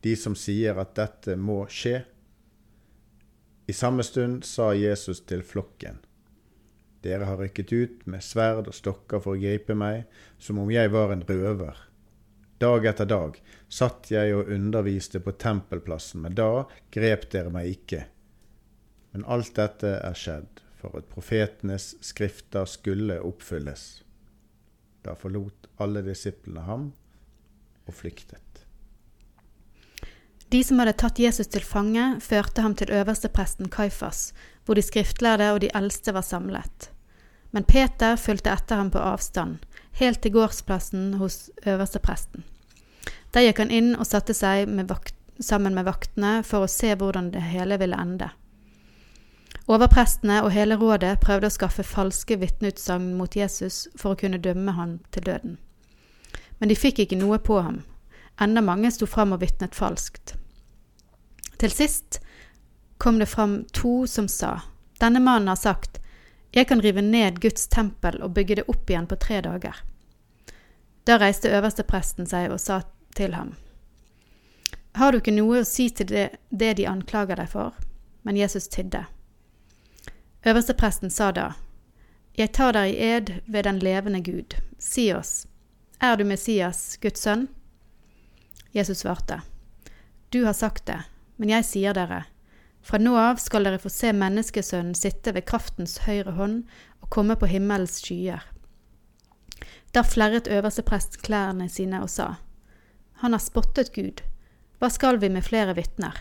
de 0.00 0.14
som 0.16 0.36
sier 0.38 0.78
at 0.78 0.94
dette 0.96 1.34
må 1.36 1.64
skje? 1.68 2.02
I 3.68 3.74
samme 3.76 4.04
stund 4.06 4.46
sa 4.48 4.70
Jesus 4.72 5.20
til 5.28 5.42
flokken, 5.44 5.98
Dere 7.04 7.28
har 7.28 7.38
rykket 7.38 7.72
ut 7.72 8.06
med 8.10 8.24
sverd 8.24 8.70
og 8.72 8.74
stokker 8.74 9.20
for 9.22 9.36
å 9.36 9.42
gripe 9.42 9.76
meg, 9.76 10.08
som 10.40 10.58
om 10.58 10.72
jeg 10.72 10.90
var 10.90 11.12
en 11.12 11.22
røver. 11.28 11.76
Dag 12.58 12.88
etter 12.90 13.06
dag 13.06 13.36
satt 13.68 14.08
jeg 14.10 14.32
og 14.34 14.48
underviste 14.50 15.20
på 15.22 15.36
tempelplassen, 15.36 16.24
men 16.24 16.34
da 16.34 16.64
grep 16.90 17.28
dere 17.30 17.52
meg 17.54 17.70
ikke. 17.76 18.02
Men 19.12 19.28
alt 19.30 19.52
dette 19.60 19.94
er 20.00 20.18
skjedd 20.18 20.64
for 20.80 20.98
at 20.98 21.12
profetenes 21.12 21.92
skrifter 22.00 22.66
skulle 22.66 23.20
oppfylles. 23.20 24.07
Da 25.08 25.14
forlot 25.16 25.70
alle 25.80 26.02
disiplene 26.04 26.66
ham 26.68 26.90
og 27.88 27.94
flyktet. 27.96 28.44
De 30.52 30.60
som 30.64 30.80
hadde 30.80 30.96
tatt 31.00 31.20
Jesus 31.20 31.48
til 31.52 31.64
fange, 31.64 32.04
førte 32.24 32.64
ham 32.64 32.74
til 32.76 32.92
øverstepresten 32.92 33.70
Kaifas, 33.72 34.32
hvor 34.64 34.76
de 34.76 34.84
skriftlærde 34.84 35.50
og 35.52 35.60
de 35.64 35.70
eldste 35.76 36.12
var 36.16 36.24
samlet. 36.24 36.90
Men 37.52 37.64
Peter 37.64 38.16
fulgte 38.20 38.52
etter 38.52 38.80
ham 38.80 38.90
på 38.92 39.00
avstand, 39.00 39.58
helt 40.00 40.20
til 40.24 40.34
gårdsplassen 40.36 41.14
hos 41.20 41.48
øverstepresten. 41.64 42.44
Der 43.32 43.44
gikk 43.44 43.60
han 43.64 43.72
inn 43.72 43.94
og 43.96 44.08
satte 44.08 44.36
seg 44.36 44.68
med 44.68 44.88
vakt, 44.92 45.16
sammen 45.40 45.76
med 45.76 45.88
vaktene 45.88 46.42
for 46.44 46.64
å 46.64 46.72
se 46.72 46.92
hvordan 46.96 47.32
det 47.32 47.44
hele 47.48 47.80
ville 47.80 47.96
ende. 47.96 48.28
Overprestene 49.68 50.40
og 50.42 50.52
hele 50.54 50.78
rådet 50.80 51.18
prøvde 51.20 51.50
å 51.50 51.52
skaffe 51.52 51.84
falske 51.84 52.38
vitneutsagn 52.40 53.14
mot 53.18 53.36
Jesus 53.36 53.86
for 53.96 54.14
å 54.14 54.20
kunne 54.20 54.40
dømme 54.40 54.72
ham 54.78 54.98
til 55.12 55.28
døden 55.28 55.58
men 56.58 56.68
de 56.68 56.76
fikk 56.76 57.02
ikke 57.02 57.18
noe 57.18 57.38
på 57.42 57.60
ham, 57.62 57.82
enda 58.40 58.62
mange 58.62 58.90
sto 58.94 59.06
fram 59.06 59.34
og 59.34 59.42
vitnet 59.42 59.78
falskt. 59.78 60.34
Til 61.58 61.74
sist 61.74 62.20
kom 62.98 63.18
det 63.18 63.30
fram 63.30 63.62
to 63.74 64.06
som 64.10 64.28
sa, 64.30 64.58
denne 64.98 65.22
mannen 65.22 65.50
har 65.50 65.58
sagt, 65.58 66.00
jeg 66.54 66.66
kan 66.70 66.82
rive 66.82 67.02
ned 67.04 67.40
Guds 67.42 67.68
tempel 67.70 68.18
og 68.24 68.34
bygge 68.34 68.58
det 68.58 68.68
opp 68.72 68.90
igjen 68.90 69.06
på 69.06 69.18
tre 69.20 69.42
dager. 69.44 69.76
Da 71.06 71.18
reiste 71.20 71.52
øverstepresten 71.54 72.26
seg 72.26 72.50
og 72.52 72.60
sa 72.62 72.82
til 73.16 73.36
ham, 73.38 73.54
har 74.98 75.12
du 75.12 75.20
ikke 75.20 75.34
noe 75.36 75.60
å 75.60 75.68
si 75.68 75.86
til 75.94 76.08
det, 76.10 76.26
det 76.50 76.72
de 76.80 76.88
anklager 76.90 77.38
deg 77.38 77.52
for? 77.52 77.76
Men 78.26 78.36
Jesus 78.36 78.66
tydde. 78.72 79.04
Øverstepresten 80.46 81.10
sa 81.10 81.32
da, 81.32 81.52
Jeg 82.38 82.52
tar 82.52 82.72
deg 82.72 82.94
i 82.94 82.98
ed 83.02 83.30
ved 83.46 83.64
den 83.64 83.78
levende 83.82 84.20
Gud, 84.22 84.54
si 84.78 85.12
oss, 85.12 85.46
er 86.00 86.16
du 86.16 86.24
Messias, 86.24 86.96
Guds 87.02 87.20
sønn? 87.20 87.48
Jesus 88.72 88.98
svarte, 89.02 89.40
Du 90.30 90.44
har 90.44 90.52
sagt 90.52 90.86
det, 90.86 91.00
men 91.36 91.50
jeg 91.50 91.64
sier 91.64 91.94
dere, 91.94 92.24
fra 92.82 93.00
nå 93.02 93.16
av 93.18 93.40
skal 93.42 93.66
dere 93.66 93.80
få 93.82 93.90
se 93.90 94.12
Menneskesønnen 94.14 94.94
sitte 94.94 95.34
ved 95.34 95.48
kraftens 95.50 95.98
høyre 96.06 96.36
hånd 96.38 96.62
og 97.02 97.10
komme 97.10 97.34
på 97.36 97.50
himmelens 97.50 97.98
skyer. 98.04 98.44
Da 99.92 100.04
flerret 100.06 100.46
øversteprest 100.46 101.18
klærne 101.24 101.68
sine 101.68 102.02
og 102.04 102.10
sa, 102.10 102.36
Han 103.24 103.32
har 103.34 103.42
spottet 103.42 103.90
Gud, 103.92 104.22
hva 104.78 104.90
skal 104.94 105.18
vi 105.18 105.28
med 105.28 105.42
flere 105.42 105.74
vitner? 105.74 106.14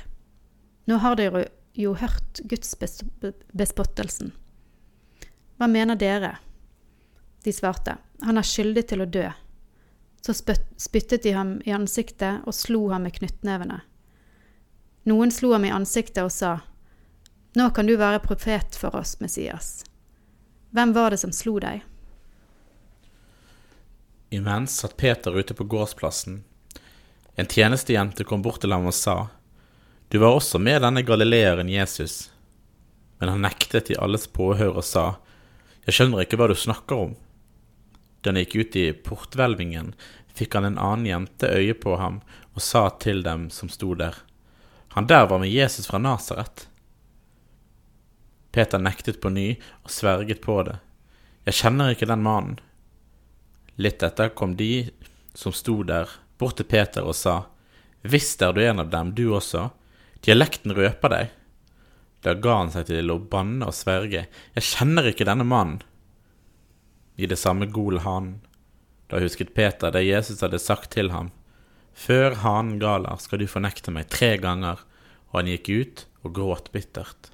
Nå 0.89 0.97
har 1.03 1.19
dere 1.19 1.45
jo 1.77 1.93
hørt 1.93 2.41
Guds 2.49 2.75
bespottelsen. 3.53 4.31
Hva 5.57 5.67
mener 5.69 5.95
dere? 5.95 6.37
De 7.43 7.53
svarte, 7.53 7.97
Han 8.21 8.37
er 8.37 8.45
skyldig 8.45 8.87
til 8.89 9.01
å 9.01 9.05
dø. 9.05 9.27
Så 10.25 10.33
spyttet 10.33 11.23
de 11.23 11.31
ham 11.37 11.59
i 11.65 11.71
ansiktet 11.71 12.41
og 12.49 12.55
slo 12.57 12.87
ham 12.89 13.05
med 13.05 13.13
knyttnevene. 13.19 13.77
Noen 15.07 15.31
slo 15.31 15.53
ham 15.53 15.65
i 15.65 15.71
ansiktet 15.71 16.23
og 16.25 16.33
sa, 16.33 16.57
Nå 17.53 17.69
kan 17.73 17.87
du 17.87 17.95
være 17.97 18.19
profet 18.25 18.75
for 18.75 18.95
oss, 18.97 19.19
Messias. 19.21 19.85
Hvem 20.73 20.91
var 20.93 21.13
det 21.13 21.21
som 21.21 21.31
slo 21.31 21.59
deg? 21.61 21.85
Imens 24.29 24.75
satt 24.81 24.97
Peter 24.97 25.31
ute 25.31 25.53
på 25.53 25.63
gårdsplassen. 25.63 26.43
En 27.37 27.47
tjenestejente 27.47 28.25
kom 28.27 28.41
bort 28.41 28.61
til 28.61 28.73
ham 28.73 28.89
og 28.89 28.93
sa, 28.97 29.29
Du 30.09 30.17
var 30.17 30.37
også 30.37 30.59
med 30.59 30.81
denne 30.81 31.01
galileeren 31.03 31.69
Jesus. 31.69 32.29
Men 33.19 33.29
han 33.29 33.41
nektet 33.43 33.91
i 33.91 33.97
alles 33.99 34.27
påhør 34.27 34.79
og 34.79 34.85
sa, 34.85 35.17
Jeg 35.85 35.95
skjønner 35.95 36.23
ikke 36.23 36.39
hva 36.39 36.47
du 36.47 36.55
snakker 36.55 37.01
om. 37.07 37.15
Da 38.21 38.31
han 38.31 38.39
gikk 38.39 38.55
ut 38.55 38.75
i 38.79 38.85
porthvelvingen, 38.93 39.93
fikk 40.35 40.55
han 40.55 40.67
en 40.67 40.79
annen 40.79 41.09
jente 41.09 41.49
øye 41.51 41.75
på 41.75 41.97
ham 41.99 42.21
og 42.55 42.63
sa 42.63 42.87
til 43.03 43.23
dem 43.23 43.49
som 43.53 43.69
sto 43.69 43.93
der, 43.95 44.15
Han 44.95 45.07
der 45.07 45.27
var 45.27 45.39
med 45.39 45.51
Jesus 45.51 45.87
fra 45.87 45.97
Nasaret. 45.97 46.67
Peter 48.51 48.79
nektet 48.79 49.21
på 49.21 49.29
ny 49.29 49.59
og 49.83 49.91
sverget 49.91 50.41
på 50.41 50.63
det. 50.63 50.79
Jeg 51.45 51.53
kjenner 51.53 51.91
ikke 51.93 52.07
den 52.09 52.23
mannen. 52.23 52.59
Litt 53.75 54.01
etter 54.01 54.29
kom 54.33 54.55
de 54.57 54.89
som 55.37 55.53
sto 55.53 55.83
der, 55.83 56.09
bort 56.39 56.57
til 56.57 56.65
Peter 56.65 57.05
og 57.05 57.13
sa, 57.15 57.43
Visst 58.01 58.41
er 58.41 58.53
du 58.53 58.63
en 58.63 58.79
av 58.79 58.89
dem, 58.89 59.13
du 59.13 59.29
også. 59.35 59.69
Dialekten 60.25 60.73
røper 60.75 61.13
deg. 61.13 61.33
Da 62.25 62.33
ga 62.33 62.57
han 62.59 62.73
seg 62.73 62.89
til 62.89 63.13
å 63.13 63.19
banne 63.21 63.67
og 63.69 63.75
sverge, 63.77 64.25
Jeg 64.55 64.63
kjenner 64.63 65.05
ikke 65.05 65.27
denne 65.27 65.45
mannen. 65.45 65.81
I 67.17 67.25
det 67.25 67.37
samme 67.37 67.65
gol 67.65 67.99
hanen. 67.99 68.41
Da 69.09 69.19
husket 69.19 69.53
Peter 69.53 69.91
det 69.91 70.03
Jesus 70.05 70.41
hadde 70.41 70.59
sagt 70.59 70.91
til 70.91 71.11
ham. 71.11 71.31
Før 71.93 72.35
hanen 72.43 72.77
galer 72.79 73.17
skal 73.17 73.39
du 73.39 73.47
fornekte 73.47 73.91
meg 73.91 74.09
tre 74.09 74.35
ganger. 74.37 74.83
Og 75.31 75.41
han 75.41 75.49
gikk 75.51 75.69
ut 75.69 76.05
og 76.23 76.33
gråt 76.35 76.71
bittert. 76.71 77.31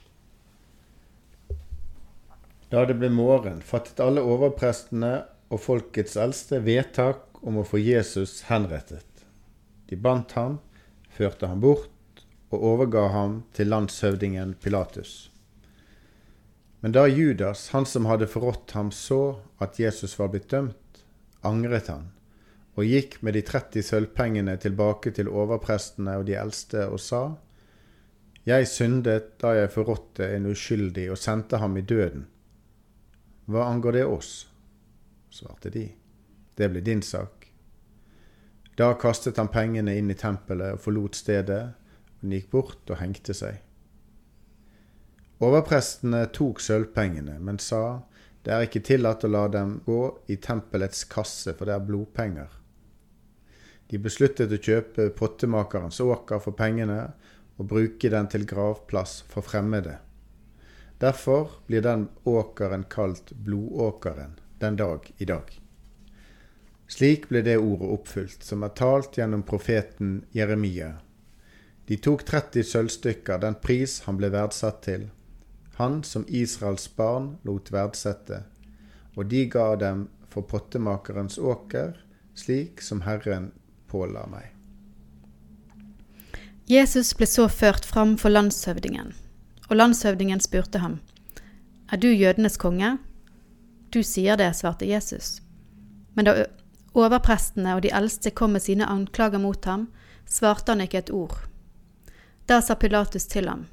Da 2.70 2.86
det 2.90 2.96
ble 2.98 3.10
morgen, 3.14 3.62
fattet 3.62 4.00
alle 4.02 4.24
overprestene 4.26 5.26
og 5.54 5.62
folkets 5.62 6.16
eldste 6.18 6.62
vedtak 6.66 7.44
om 7.46 7.60
å 7.62 7.66
få 7.68 7.82
Jesus 7.82 8.42
henrettet. 8.48 9.06
De 9.90 10.00
bandt 10.00 10.34
ham, 10.40 10.58
førte 11.14 11.50
ham 11.52 11.62
bort 11.62 11.93
og 12.54 12.64
overga 12.74 13.08
ham 13.14 13.44
til 13.54 13.72
landshøvdingen 13.74 14.54
Pilatus. 14.62 15.32
Men 16.84 16.92
da 16.92 17.06
Judas, 17.08 17.70
han 17.74 17.86
som 17.86 18.06
hadde 18.06 18.28
forrådt 18.28 18.72
ham, 18.76 18.92
så 18.92 19.40
at 19.64 19.80
Jesus 19.80 20.18
var 20.20 20.30
blitt 20.34 20.50
dømt, 20.52 21.04
angret 21.42 21.88
han, 21.88 22.10
og 22.76 22.86
gikk 22.90 23.22
med 23.24 23.38
de 23.38 23.44
30 23.48 23.86
sølvpengene 23.88 24.58
tilbake 24.60 25.14
til 25.16 25.32
overprestene 25.32 26.18
og 26.20 26.28
de 26.28 26.38
eldste 26.40 26.88
og 26.90 27.00
sa:" 27.00 27.24
Jeg 28.46 28.68
syndet 28.68 29.40
da 29.40 29.54
jeg 29.56 29.72
forrådte 29.72 30.28
en 30.36 30.50
uskyldig 30.52 31.12
og 31.12 31.18
sendte 31.18 31.58
ham 31.58 31.78
i 31.78 31.82
døden. 31.82 32.26
Hva 33.46 33.70
angår 33.72 33.92
det 33.92 34.06
oss? 34.06 34.50
svarte 35.32 35.70
de. 35.70 35.86
Det 36.56 36.70
ble 36.70 36.82
din 36.82 37.02
sak. 37.02 37.48
Da 38.76 38.94
kastet 39.00 39.38
han 39.38 39.48
pengene 39.48 39.96
inn 39.98 40.12
i 40.12 40.18
tempelet 40.18 40.76
og 40.76 40.82
forlot 40.82 41.16
stedet, 41.16 41.74
og 42.24 42.34
gikk 42.34 42.50
bort 42.52 42.90
og 42.90 43.00
hengte 43.02 43.36
seg. 43.38 43.60
Overprestene 45.44 46.26
tok 46.32 46.62
sølvpengene, 46.64 47.36
men 47.40 47.60
sa 47.60 48.04
det 48.44 48.52
er 48.52 48.66
ikke 48.68 48.84
tillatt 48.84 49.24
å 49.24 49.32
la 49.32 49.48
dem 49.52 49.78
gå 49.86 50.02
i 50.32 50.38
tempelets 50.44 51.06
kasse, 51.12 51.56
for 51.56 51.68
det 51.68 51.76
er 51.76 51.86
blodpenger. 51.88 52.50
De 53.92 54.00
besluttet 54.00 54.52
å 54.52 54.60
kjøpe 54.60 55.10
pottemakerens 55.16 56.00
åker 56.04 56.42
for 56.44 56.56
pengene 56.58 57.14
og 57.60 57.70
bruke 57.70 58.10
den 58.10 58.28
til 58.32 58.48
gravplass 58.50 59.22
for 59.30 59.46
fremmede. 59.46 60.00
Derfor 61.04 61.60
blir 61.68 61.84
den 61.84 62.08
åkeren 62.24 62.86
kalt 62.90 63.34
Blodåkeren 63.36 64.40
den 64.60 64.80
dag 64.80 65.12
i 65.18 65.28
dag. 65.28 65.50
Slik 66.88 67.28
ble 67.30 67.42
det 67.44 67.58
ordet 67.58 67.90
oppfylt, 67.96 68.44
som 68.44 68.64
er 68.64 68.76
talt 68.78 69.18
gjennom 69.18 69.44
profeten 69.48 70.24
Jeremia. 70.36 70.94
De 71.88 71.98
tok 71.98 72.24
30 72.26 72.64
sølvstykker, 72.64 73.42
den 73.44 73.58
pris 73.60 74.00
han 74.06 74.18
ble 74.20 74.30
verdsatt 74.32 74.82
til, 74.86 75.10
han 75.76 76.04
som 76.08 76.24
Israels 76.30 76.88
barn 76.96 77.34
lot 77.44 77.72
verdsette, 77.74 78.44
og 79.18 79.28
de 79.28 79.46
ga 79.52 79.74
dem 79.82 80.08
for 80.32 80.48
pottemakerens 80.48 81.38
åker, 81.38 81.98
slik 82.40 82.82
som 82.82 83.04
Herren 83.04 83.52
påla 83.92 84.24
meg. 84.32 84.50
Jesus 86.72 87.12
ble 87.20 87.28
så 87.28 87.50
ført 87.52 87.86
fram 87.86 88.16
for 88.18 88.32
landshøvdingen, 88.32 89.12
og 89.68 89.76
landshøvdingen 89.76 90.40
spurte 90.40 90.80
ham, 90.80 91.02
Er 91.92 91.98
du 91.98 92.08
jødenes 92.08 92.58
konge? 92.58 92.98
Du 93.94 94.02
sier 94.04 94.38
det, 94.38 94.56
svarte 94.56 94.86
Jesus. 94.86 95.42
Men 96.16 96.26
da 96.26 96.46
overprestene 96.94 97.76
og 97.76 97.84
de 97.84 97.92
eldste 97.94 98.32
kom 98.32 98.56
med 98.56 98.64
sine 98.64 98.88
anklager 98.90 99.38
mot 99.38 99.66
ham, 99.66 99.90
svarte 100.26 100.72
han 100.72 100.82
ikke 100.82 101.04
et 101.04 101.12
ord. 101.14 101.36
Da 102.46 102.60
sa 102.62 102.76
Pilatus 102.76 103.28
til 103.32 103.48
ham, 103.48 103.68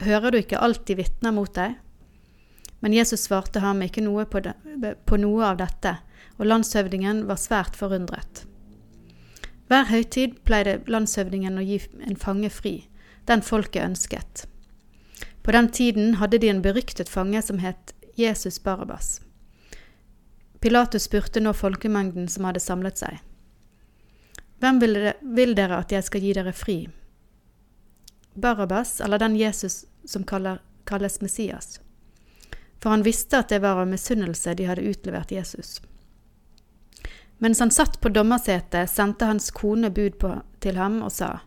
Hører 0.00 0.32
du 0.32 0.38
ikke 0.40 0.60
alt 0.60 0.86
de 0.88 0.96
vitner 0.96 1.34
mot 1.36 1.52
deg? 1.52 1.74
Men 2.80 2.94
Jesus 2.96 3.26
svarte 3.26 3.60
ham 3.60 3.82
ikke 3.84 4.00
noe 4.00 4.24
på, 4.24 4.40
de, 4.40 4.54
på 5.04 5.18
noe 5.20 5.44
av 5.44 5.58
dette, 5.60 5.98
og 6.40 6.48
landshøvdingen 6.48 7.26
var 7.28 7.36
svært 7.36 7.76
forundret. 7.76 8.46
Hver 9.68 9.84
høytid 9.90 10.38
pleide 10.48 10.78
landshøvdingen 10.88 11.60
å 11.60 11.64
gi 11.66 11.76
en 12.08 12.16
fange 12.16 12.48
fri, 12.50 12.72
den 13.28 13.44
folket 13.44 13.84
ønsket. 13.84 14.46
På 15.44 15.52
den 15.52 15.68
tiden 15.68 16.16
hadde 16.22 16.40
de 16.40 16.48
en 16.48 16.62
beryktet 16.64 17.12
fange 17.12 17.42
som 17.44 17.60
het 17.60 17.92
Jesus 18.16 18.58
Barabas. 18.64 19.20
Pilatus 20.60 21.04
spurte 21.04 21.40
nå 21.44 21.52
folkemengden 21.56 22.28
som 22.28 22.48
hadde 22.48 22.64
samlet 22.64 23.00
seg. 23.00 23.20
Hvem 24.60 24.80
vil 24.80 24.96
dere, 24.96 25.14
vil 25.36 25.54
dere 25.56 25.78
at 25.84 25.92
jeg 25.92 26.08
skal 26.08 26.24
gi 26.24 26.34
dere 26.36 26.56
fri? 26.56 26.78
Barabas 28.34 29.00
eller 29.00 29.18
den 29.18 29.36
Jesus 29.36 29.84
som 30.04 30.24
kaller, 30.24 30.62
kalles 30.84 31.20
Messias. 31.20 31.80
For 32.82 32.90
han 32.90 33.02
visste 33.02 33.38
at 33.38 33.48
det 33.48 33.58
var 33.58 33.80
av 33.80 33.88
misunnelse 33.88 34.54
de 34.54 34.66
hadde 34.68 34.82
utlevert 34.88 35.32
Jesus. 35.32 35.80
Mens 37.38 37.60
han 37.60 37.70
satt 37.70 38.00
på 38.00 38.08
dommersetet, 38.08 38.90
sendte 38.90 39.24
hans 39.24 39.50
kone 39.50 39.90
bud 39.90 40.18
på, 40.18 40.34
til 40.60 40.76
ham 40.76 41.02
og 41.02 41.12
sa, 41.12 41.38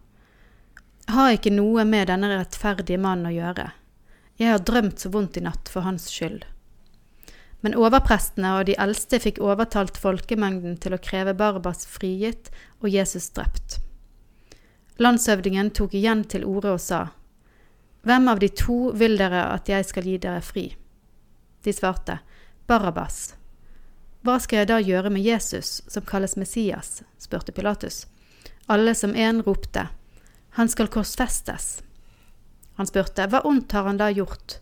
Har 1.07 1.35
ikke 1.35 1.51
noe 1.53 1.83
med 1.85 2.07
denne 2.09 2.31
rettferdige 2.31 2.97
mannen 2.97 3.29
å 3.29 3.33
gjøre. 3.33 3.67
Jeg 4.41 4.49
har 4.49 4.63
drømt 4.65 4.99
så 4.99 5.11
vondt 5.13 5.37
i 5.37 5.43
natt 5.45 5.69
for 5.69 5.85
hans 5.85 6.07
skyld. 6.09 6.45
Men 7.61 7.77
overprestene 7.79 8.55
og 8.57 8.65
de 8.67 8.75
eldste 8.81 9.19
fikk 9.21 9.39
overtalt 9.43 9.99
folkemengden 10.01 10.79
til 10.81 10.95
å 10.95 11.01
kreve 11.01 11.35
Barbas 11.37 11.85
frigitt 11.87 12.49
og 12.81 12.89
Jesus 12.89 13.29
drept. 13.35 13.77
Landshøvdingen 15.01 15.71
tok 15.73 15.95
igjen 15.97 16.23
til 16.29 16.45
orde 16.45 16.75
og 16.75 16.81
sa, 16.81 17.07
Hvem 18.03 18.27
av 18.27 18.39
de 18.39 18.49
to 18.51 18.91
vil 18.99 19.15
dere 19.17 19.45
at 19.53 19.69
jeg 19.71 19.85
skal 19.87 20.05
gi 20.05 20.17
dere 20.21 20.41
fri? 20.43 20.65
De 21.63 21.73
svarte, 21.73 22.19
Barabas. 22.67 23.33
Hva 24.23 24.37
skal 24.43 24.61
jeg 24.61 24.69
da 24.69 24.79
gjøre 24.83 25.09
med 25.11 25.23
Jesus, 25.23 25.81
som 25.87 26.03
kalles 26.05 26.35
Messias? 26.37 27.01
spurte 27.17 27.55
Pilatus. 27.55 28.05
Alle 28.67 28.93
som 28.95 29.15
en 29.15 29.41
ropte, 29.41 29.87
Han 30.53 30.69
skal 30.69 30.87
korsfestes. 30.87 31.81
Han 32.75 32.87
spurte, 32.87 33.25
Hva 33.27 33.41
ondt 33.43 33.71
har 33.71 33.83
han 33.83 33.97
da 33.97 34.11
gjort? 34.11 34.59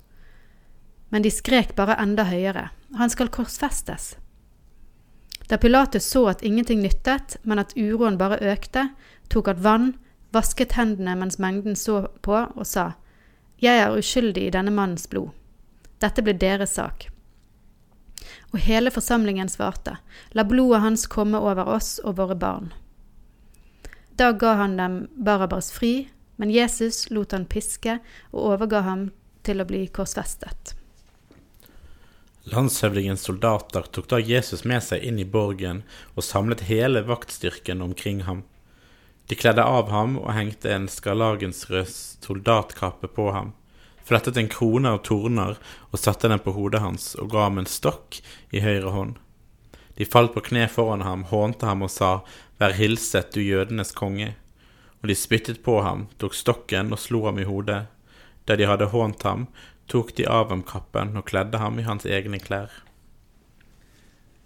Men 1.09 1.21
de 1.21 1.31
skrek 1.31 1.75
bare 1.75 1.97
enda 1.99 2.23
høyere, 2.23 2.69
Han 2.95 3.09
skal 3.09 3.29
korsfestes. 3.29 4.15
Da 5.49 5.57
Pilatus 5.57 6.05
så 6.05 6.27
at 6.29 6.43
ingenting 6.43 6.79
nyttet, 6.79 7.37
men 7.43 7.59
at 7.59 7.73
uroen 7.75 8.17
bare 8.17 8.39
økte, 8.39 8.89
tok 9.29 9.47
han 9.51 9.63
vann, 9.63 9.93
vasket 10.31 10.75
hendene 10.79 11.15
mens 11.19 11.39
mengden 11.39 11.75
så 11.75 12.07
på, 12.21 12.35
og 12.55 12.67
sa, 12.67 12.93
Jeg 13.61 13.77
er 13.77 13.97
uskyldig 13.97 14.47
i 14.47 14.53
denne 14.53 14.71
mannens 14.73 15.07
blod. 15.09 15.31
Dette 16.01 16.23
ble 16.25 16.33
deres 16.33 16.77
sak. 16.79 17.07
Og 18.51 18.59
hele 18.59 18.91
forsamlingen 18.91 19.49
svarte, 19.49 19.97
La 20.33 20.43
blodet 20.43 20.81
hans 20.81 21.05
komme 21.07 21.39
over 21.39 21.67
oss 21.67 21.99
og 22.03 22.17
våre 22.17 22.35
barn. 22.35 22.71
Da 24.17 24.31
ga 24.31 24.53
han 24.59 24.77
dem 24.77 25.07
Barabas 25.15 25.71
fri, 25.71 26.09
men 26.35 26.51
Jesus 26.51 27.09
lot 27.09 27.31
han 27.31 27.45
piske 27.45 27.99
og 28.31 28.53
overga 28.53 28.81
ham 28.85 29.09
til 29.45 29.61
å 29.61 29.67
bli 29.69 29.85
korsfestet. 29.93 30.75
Landshøvdingens 32.49 33.21
soldater 33.21 33.85
tok 33.93 34.07
da 34.09 34.17
Jesus 34.19 34.63
med 34.65 34.81
seg 34.81 35.03
inn 35.05 35.19
i 35.21 35.27
borgen 35.29 35.83
og 36.15 36.25
samlet 36.25 36.65
hele 36.65 37.03
vaktstyrken 37.05 37.83
omkring 37.85 38.23
ham. 38.25 38.41
De 39.31 39.35
kledde 39.39 39.63
av 39.63 39.87
ham 39.95 40.17
og 40.19 40.33
hengte 40.35 40.73
en 40.75 40.89
skarlagensrød 40.91 41.87
soldatkappe 41.87 43.07
på 43.15 43.29
ham, 43.31 43.53
flettet 44.03 44.35
en 44.35 44.49
krone 44.51 44.91
av 44.91 44.97
torner 45.07 45.55
og 45.87 46.01
satte 46.01 46.27
den 46.27 46.41
på 46.43 46.51
hodet 46.51 46.81
hans 46.83 47.13
og 47.15 47.29
ga 47.31 47.45
ham 47.45 47.61
en 47.61 47.69
stokk 47.71 48.17
i 48.51 48.59
høyre 48.59 48.91
hånd. 48.91 49.13
De 49.95 50.03
falt 50.03 50.33
på 50.35 50.43
kne 50.49 50.65
foran 50.67 51.05
ham, 51.07 51.23
hånte 51.31 51.69
ham 51.69 51.87
og 51.87 51.93
sa, 51.93 52.09
Vær 52.59 52.75
hilset, 52.75 53.31
du 53.31 53.39
jødenes 53.39 53.95
konge. 53.95 54.33
Og 54.99 55.07
de 55.07 55.15
spyttet 55.15 55.63
på 55.63 55.77
ham, 55.79 56.09
tok 56.19 56.35
stokken 56.35 56.91
og 56.91 56.99
slo 56.99 57.23
ham 57.29 57.39
i 57.39 57.47
hodet. 57.47 57.85
Da 58.43 58.59
de 58.59 58.67
hadde 58.67 58.91
hånt 58.91 59.23
ham, 59.23 59.47
tok 59.87 60.11
de 60.19 60.27
av 60.27 60.51
ham 60.51 60.65
kappen 60.67 61.15
og 61.15 61.29
kledde 61.31 61.63
ham 61.63 61.79
i 61.79 61.87
hans 61.87 62.03
egne 62.03 62.43
klær. 62.43 62.67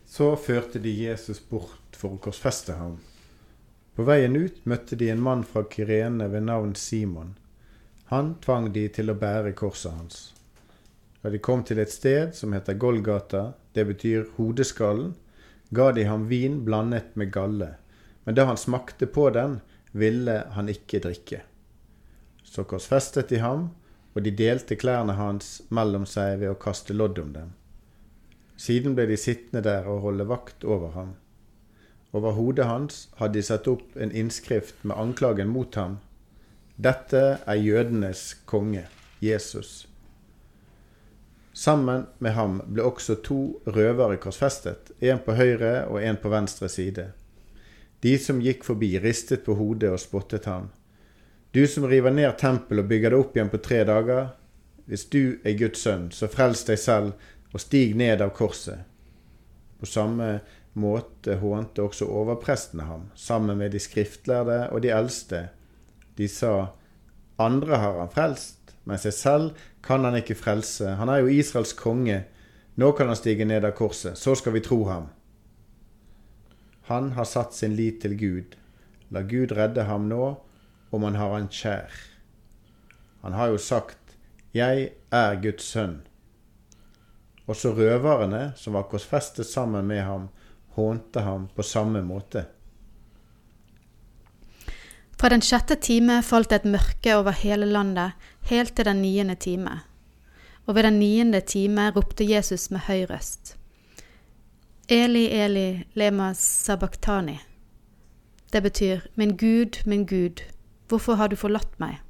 Så 0.05 0.29
førte 0.37 0.77
de 0.77 0.93
Jesus 0.93 1.41
bort 1.41 1.97
for 1.97 2.13
å 2.13 2.21
korsfeste 2.29 2.77
ham. 2.77 2.99
På 3.95 4.03
veien 4.03 4.35
ut 4.35 4.57
møtte 4.67 4.97
de 4.99 5.07
en 5.09 5.21
mann 5.23 5.43
fra 5.47 5.63
Kyrene 5.71 6.27
ved 6.31 6.43
navn 6.49 6.73
Simon. 6.75 7.37
Han 8.11 8.35
tvang 8.43 8.73
de 8.75 8.89
til 8.91 9.09
å 9.09 9.15
bære 9.17 9.55
korset 9.55 9.95
hans. 9.95 10.17
Da 11.23 11.31
de 11.33 11.39
kom 11.39 11.63
til 11.65 11.79
et 11.81 11.93
sted 11.93 12.35
som 12.37 12.53
heter 12.53 12.77
Golgata, 12.77 13.53
det 13.73 13.87
betyr 13.87 14.27
hodeskallen, 14.35 15.15
ga 15.71 15.89
de 15.95 16.03
ham 16.05 16.27
vin 16.29 16.59
blandet 16.67 17.15
med 17.15 17.31
galle. 17.33 17.71
Men 18.25 18.35
da 18.35 18.45
han 18.51 18.59
smakte 18.59 19.07
på 19.07 19.29
den, 19.33 19.59
ville 19.91 20.43
han 20.53 20.69
ikke 20.69 21.01
drikke. 21.01 21.41
Så 22.43 22.67
korsfestet 22.67 23.31
de 23.31 23.39
ham, 23.41 23.69
og 24.13 24.23
de 24.23 24.31
delte 24.31 24.77
klærne 24.79 25.15
hans 25.17 25.61
mellom 25.73 26.05
seg 26.07 26.41
ved 26.43 26.51
å 26.51 26.59
kaste 26.59 26.93
lodd 26.93 27.19
om 27.23 27.31
dem. 27.33 27.55
Siden 28.55 28.95
ble 28.95 29.07
de 29.09 29.17
sittende 29.19 29.63
der 29.65 29.87
og 29.91 30.03
holde 30.05 30.27
vakt 30.27 30.63
over 30.63 30.93
ham. 30.95 31.15
Over 32.15 32.31
hodet 32.31 32.65
hans 32.65 33.09
hadde 33.19 33.35
de 33.35 33.43
satt 33.43 33.67
opp 33.67 33.97
en 33.99 34.13
innskrift 34.15 34.83
med 34.87 34.95
anklagen 34.95 35.49
mot 35.51 35.75
ham. 35.75 35.97
Dette 36.79 37.23
er 37.43 37.59
jødenes 37.59 38.37
konge, 38.47 38.85
Jesus. 39.19 39.87
Sammen 41.55 42.05
med 42.23 42.35
ham 42.35 42.61
ble 42.71 42.87
også 42.87 43.17
to 43.23 43.39
røvere 43.67 44.15
korsfestet, 44.23 44.93
en 44.99 45.19
på 45.23 45.35
høyre 45.35 45.89
og 45.91 45.99
en 46.03 46.19
på 46.19 46.31
venstre 46.31 46.71
side. 46.71 47.09
De 48.03 48.15
som 48.19 48.39
gikk 48.43 48.63
forbi, 48.63 48.93
ristet 49.03 49.43
på 49.43 49.55
hodet 49.59 49.91
og 49.91 49.99
spottet 49.99 50.47
ham. 50.47 50.69
Du 51.55 51.63
som 51.67 51.87
river 51.87 52.15
ned 52.15 52.35
tempelet 52.39 52.83
og 52.83 52.91
bygger 52.91 53.11
det 53.11 53.19
opp 53.19 53.35
igjen 53.35 53.51
på 53.51 53.63
tre 53.63 53.83
dager. 53.87 54.27
Hvis 54.87 55.07
du 55.11 55.39
er 55.43 55.55
Guds 55.59 55.83
sønn, 55.83 56.11
så 56.11 56.27
frels 56.31 56.63
deg 56.67 56.79
selv 56.79 57.15
og 57.51 57.63
stig 57.63 57.95
ned 57.95 58.23
av 58.23 58.35
korset. 58.35 58.83
På 59.79 59.87
samme 59.87 60.39
måte 60.75 61.37
hånte 61.39 61.83
også 61.85 62.07
overprestene 62.11 62.85
ham, 62.87 63.09
sammen 63.15 63.57
med 63.57 63.71
de 63.71 63.79
skriftlærde 63.79 64.65
og 64.71 64.83
de 64.83 64.91
eldste. 64.91 65.47
De 66.17 66.27
sa, 66.31 66.75
andre 67.39 67.79
har 67.79 67.99
han 67.99 68.11
frelst 68.11 68.65
men 68.85 69.01
seg 69.01 69.13
selv 69.17 69.67
kan 69.85 70.05
han 70.05 70.17
ikke 70.19 70.37
frelse. 70.37 70.95
Han 70.99 71.09
er 71.09 71.23
jo 71.23 71.33
Israels 71.33 71.73
konge. 71.77 72.23
Nå 72.77 72.91
kan 72.97 73.09
han 73.09 73.17
stige 73.17 73.47
ned 73.47 73.65
av 73.65 73.73
korset. 73.77 74.17
Så 74.17 74.35
skal 74.37 74.53
vi 74.55 74.63
tro 74.65 74.83
ham. 74.89 75.09
Han 76.89 77.13
har 77.17 77.25
satt 77.25 77.55
sin 77.57 77.73
lit 77.77 78.03
til 78.03 78.13
Gud. 78.19 78.57
La 79.09 79.23
Gud 79.25 79.55
redde 79.57 79.87
ham 79.89 80.05
nå, 80.09 80.35
om 80.93 81.05
han 81.07 81.17
har 81.17 81.33
han 81.33 81.49
kjær. 81.49 81.93
Han 83.25 83.33
har 83.33 83.49
jo 83.49 83.57
sagt, 83.57 83.97
'Jeg 84.53 84.91
er 85.11 85.41
Guds 85.41 85.65
sønn'. 85.75 86.05
Også 87.47 87.73
røverne, 87.73 88.53
som 88.55 88.73
var 88.73 88.89
korsfestet 88.89 89.45
sammen 89.45 89.87
med 89.87 90.01
ham, 90.01 90.29
hånte 90.75 91.23
ham 91.25 91.47
på 91.55 91.63
samme 91.63 92.01
måte. 92.03 92.45
Fra 95.15 95.29
den 95.31 95.41
sjette 95.41 95.77
time 95.79 96.19
falt 96.23 96.51
et 96.51 96.67
mørke 96.67 97.15
over 97.15 97.35
hele 97.39 97.65
landet, 97.65 98.15
helt 98.49 98.75
til 98.75 98.85
den 98.85 99.01
niende 99.01 99.35
time. 99.35 99.79
Og 100.65 100.75
ved 100.75 100.83
den 100.83 100.99
niende 100.99 101.41
time 101.41 101.91
ropte 101.95 102.27
Jesus 102.27 102.69
med 102.71 102.83
høy 102.89 103.05
røst. 103.09 103.55
Eli, 104.87 105.25
Eli, 105.31 105.85
lema 105.93 106.33
sabachthani. 106.33 107.39
Det 108.53 108.61
betyr, 108.63 108.99
Min 109.15 109.37
Gud, 109.37 109.85
min 109.85 110.05
Gud, 110.05 110.43
hvorfor 110.87 111.15
har 111.15 111.27
du 111.27 111.35
forlatt 111.35 111.79
meg? 111.79 112.01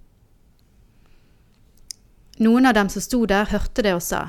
Noen 2.40 2.66
av 2.66 2.74
dem 2.76 2.90
som 2.90 3.02
sto 3.02 3.24
der, 3.26 3.48
hørte 3.48 3.82
det 3.82 3.94
og 3.96 4.04
sa, 4.04 4.28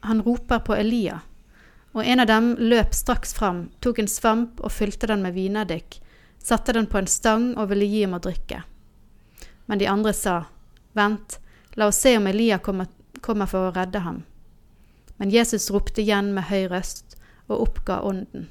Han 0.00 0.22
roper 0.22 0.58
på 0.58 0.74
Elia. 0.74 1.20
Og 1.94 2.02
en 2.04 2.20
av 2.20 2.26
dem 2.26 2.54
løp 2.58 2.94
straks 2.94 3.34
fram, 3.34 3.68
tok 3.80 4.00
en 4.02 4.10
svamp 4.10 4.60
og 4.60 4.72
fylte 4.74 5.06
den 5.10 5.22
med 5.22 5.36
vineddik 5.38 6.00
satte 6.44 6.72
den 6.72 6.86
på 6.86 6.98
en 6.98 7.06
stang 7.06 7.54
og 7.56 7.70
ville 7.70 7.86
gi 7.88 8.02
ham 8.04 8.18
å 8.18 8.20
drikke. 8.20 8.62
Men 9.66 9.80
de 9.80 9.88
andre 9.88 10.12
sa, 10.12 10.42
Vent, 10.92 11.38
la 11.74 11.88
oss 11.88 12.02
se 12.04 12.12
om 12.18 12.26
Elia 12.28 12.58
kommer, 12.58 12.90
for 13.48 13.70
å 13.70 13.72
redde 13.72 14.02
ham. 14.04 14.22
Men 15.16 15.32
Jesus 15.32 15.70
ropte 15.72 16.02
igjen 16.02 16.34
med 16.36 16.50
høy 16.50 16.68
røst 16.68 17.16
og 17.48 17.62
oppga 17.64 18.02
ånden. 18.04 18.50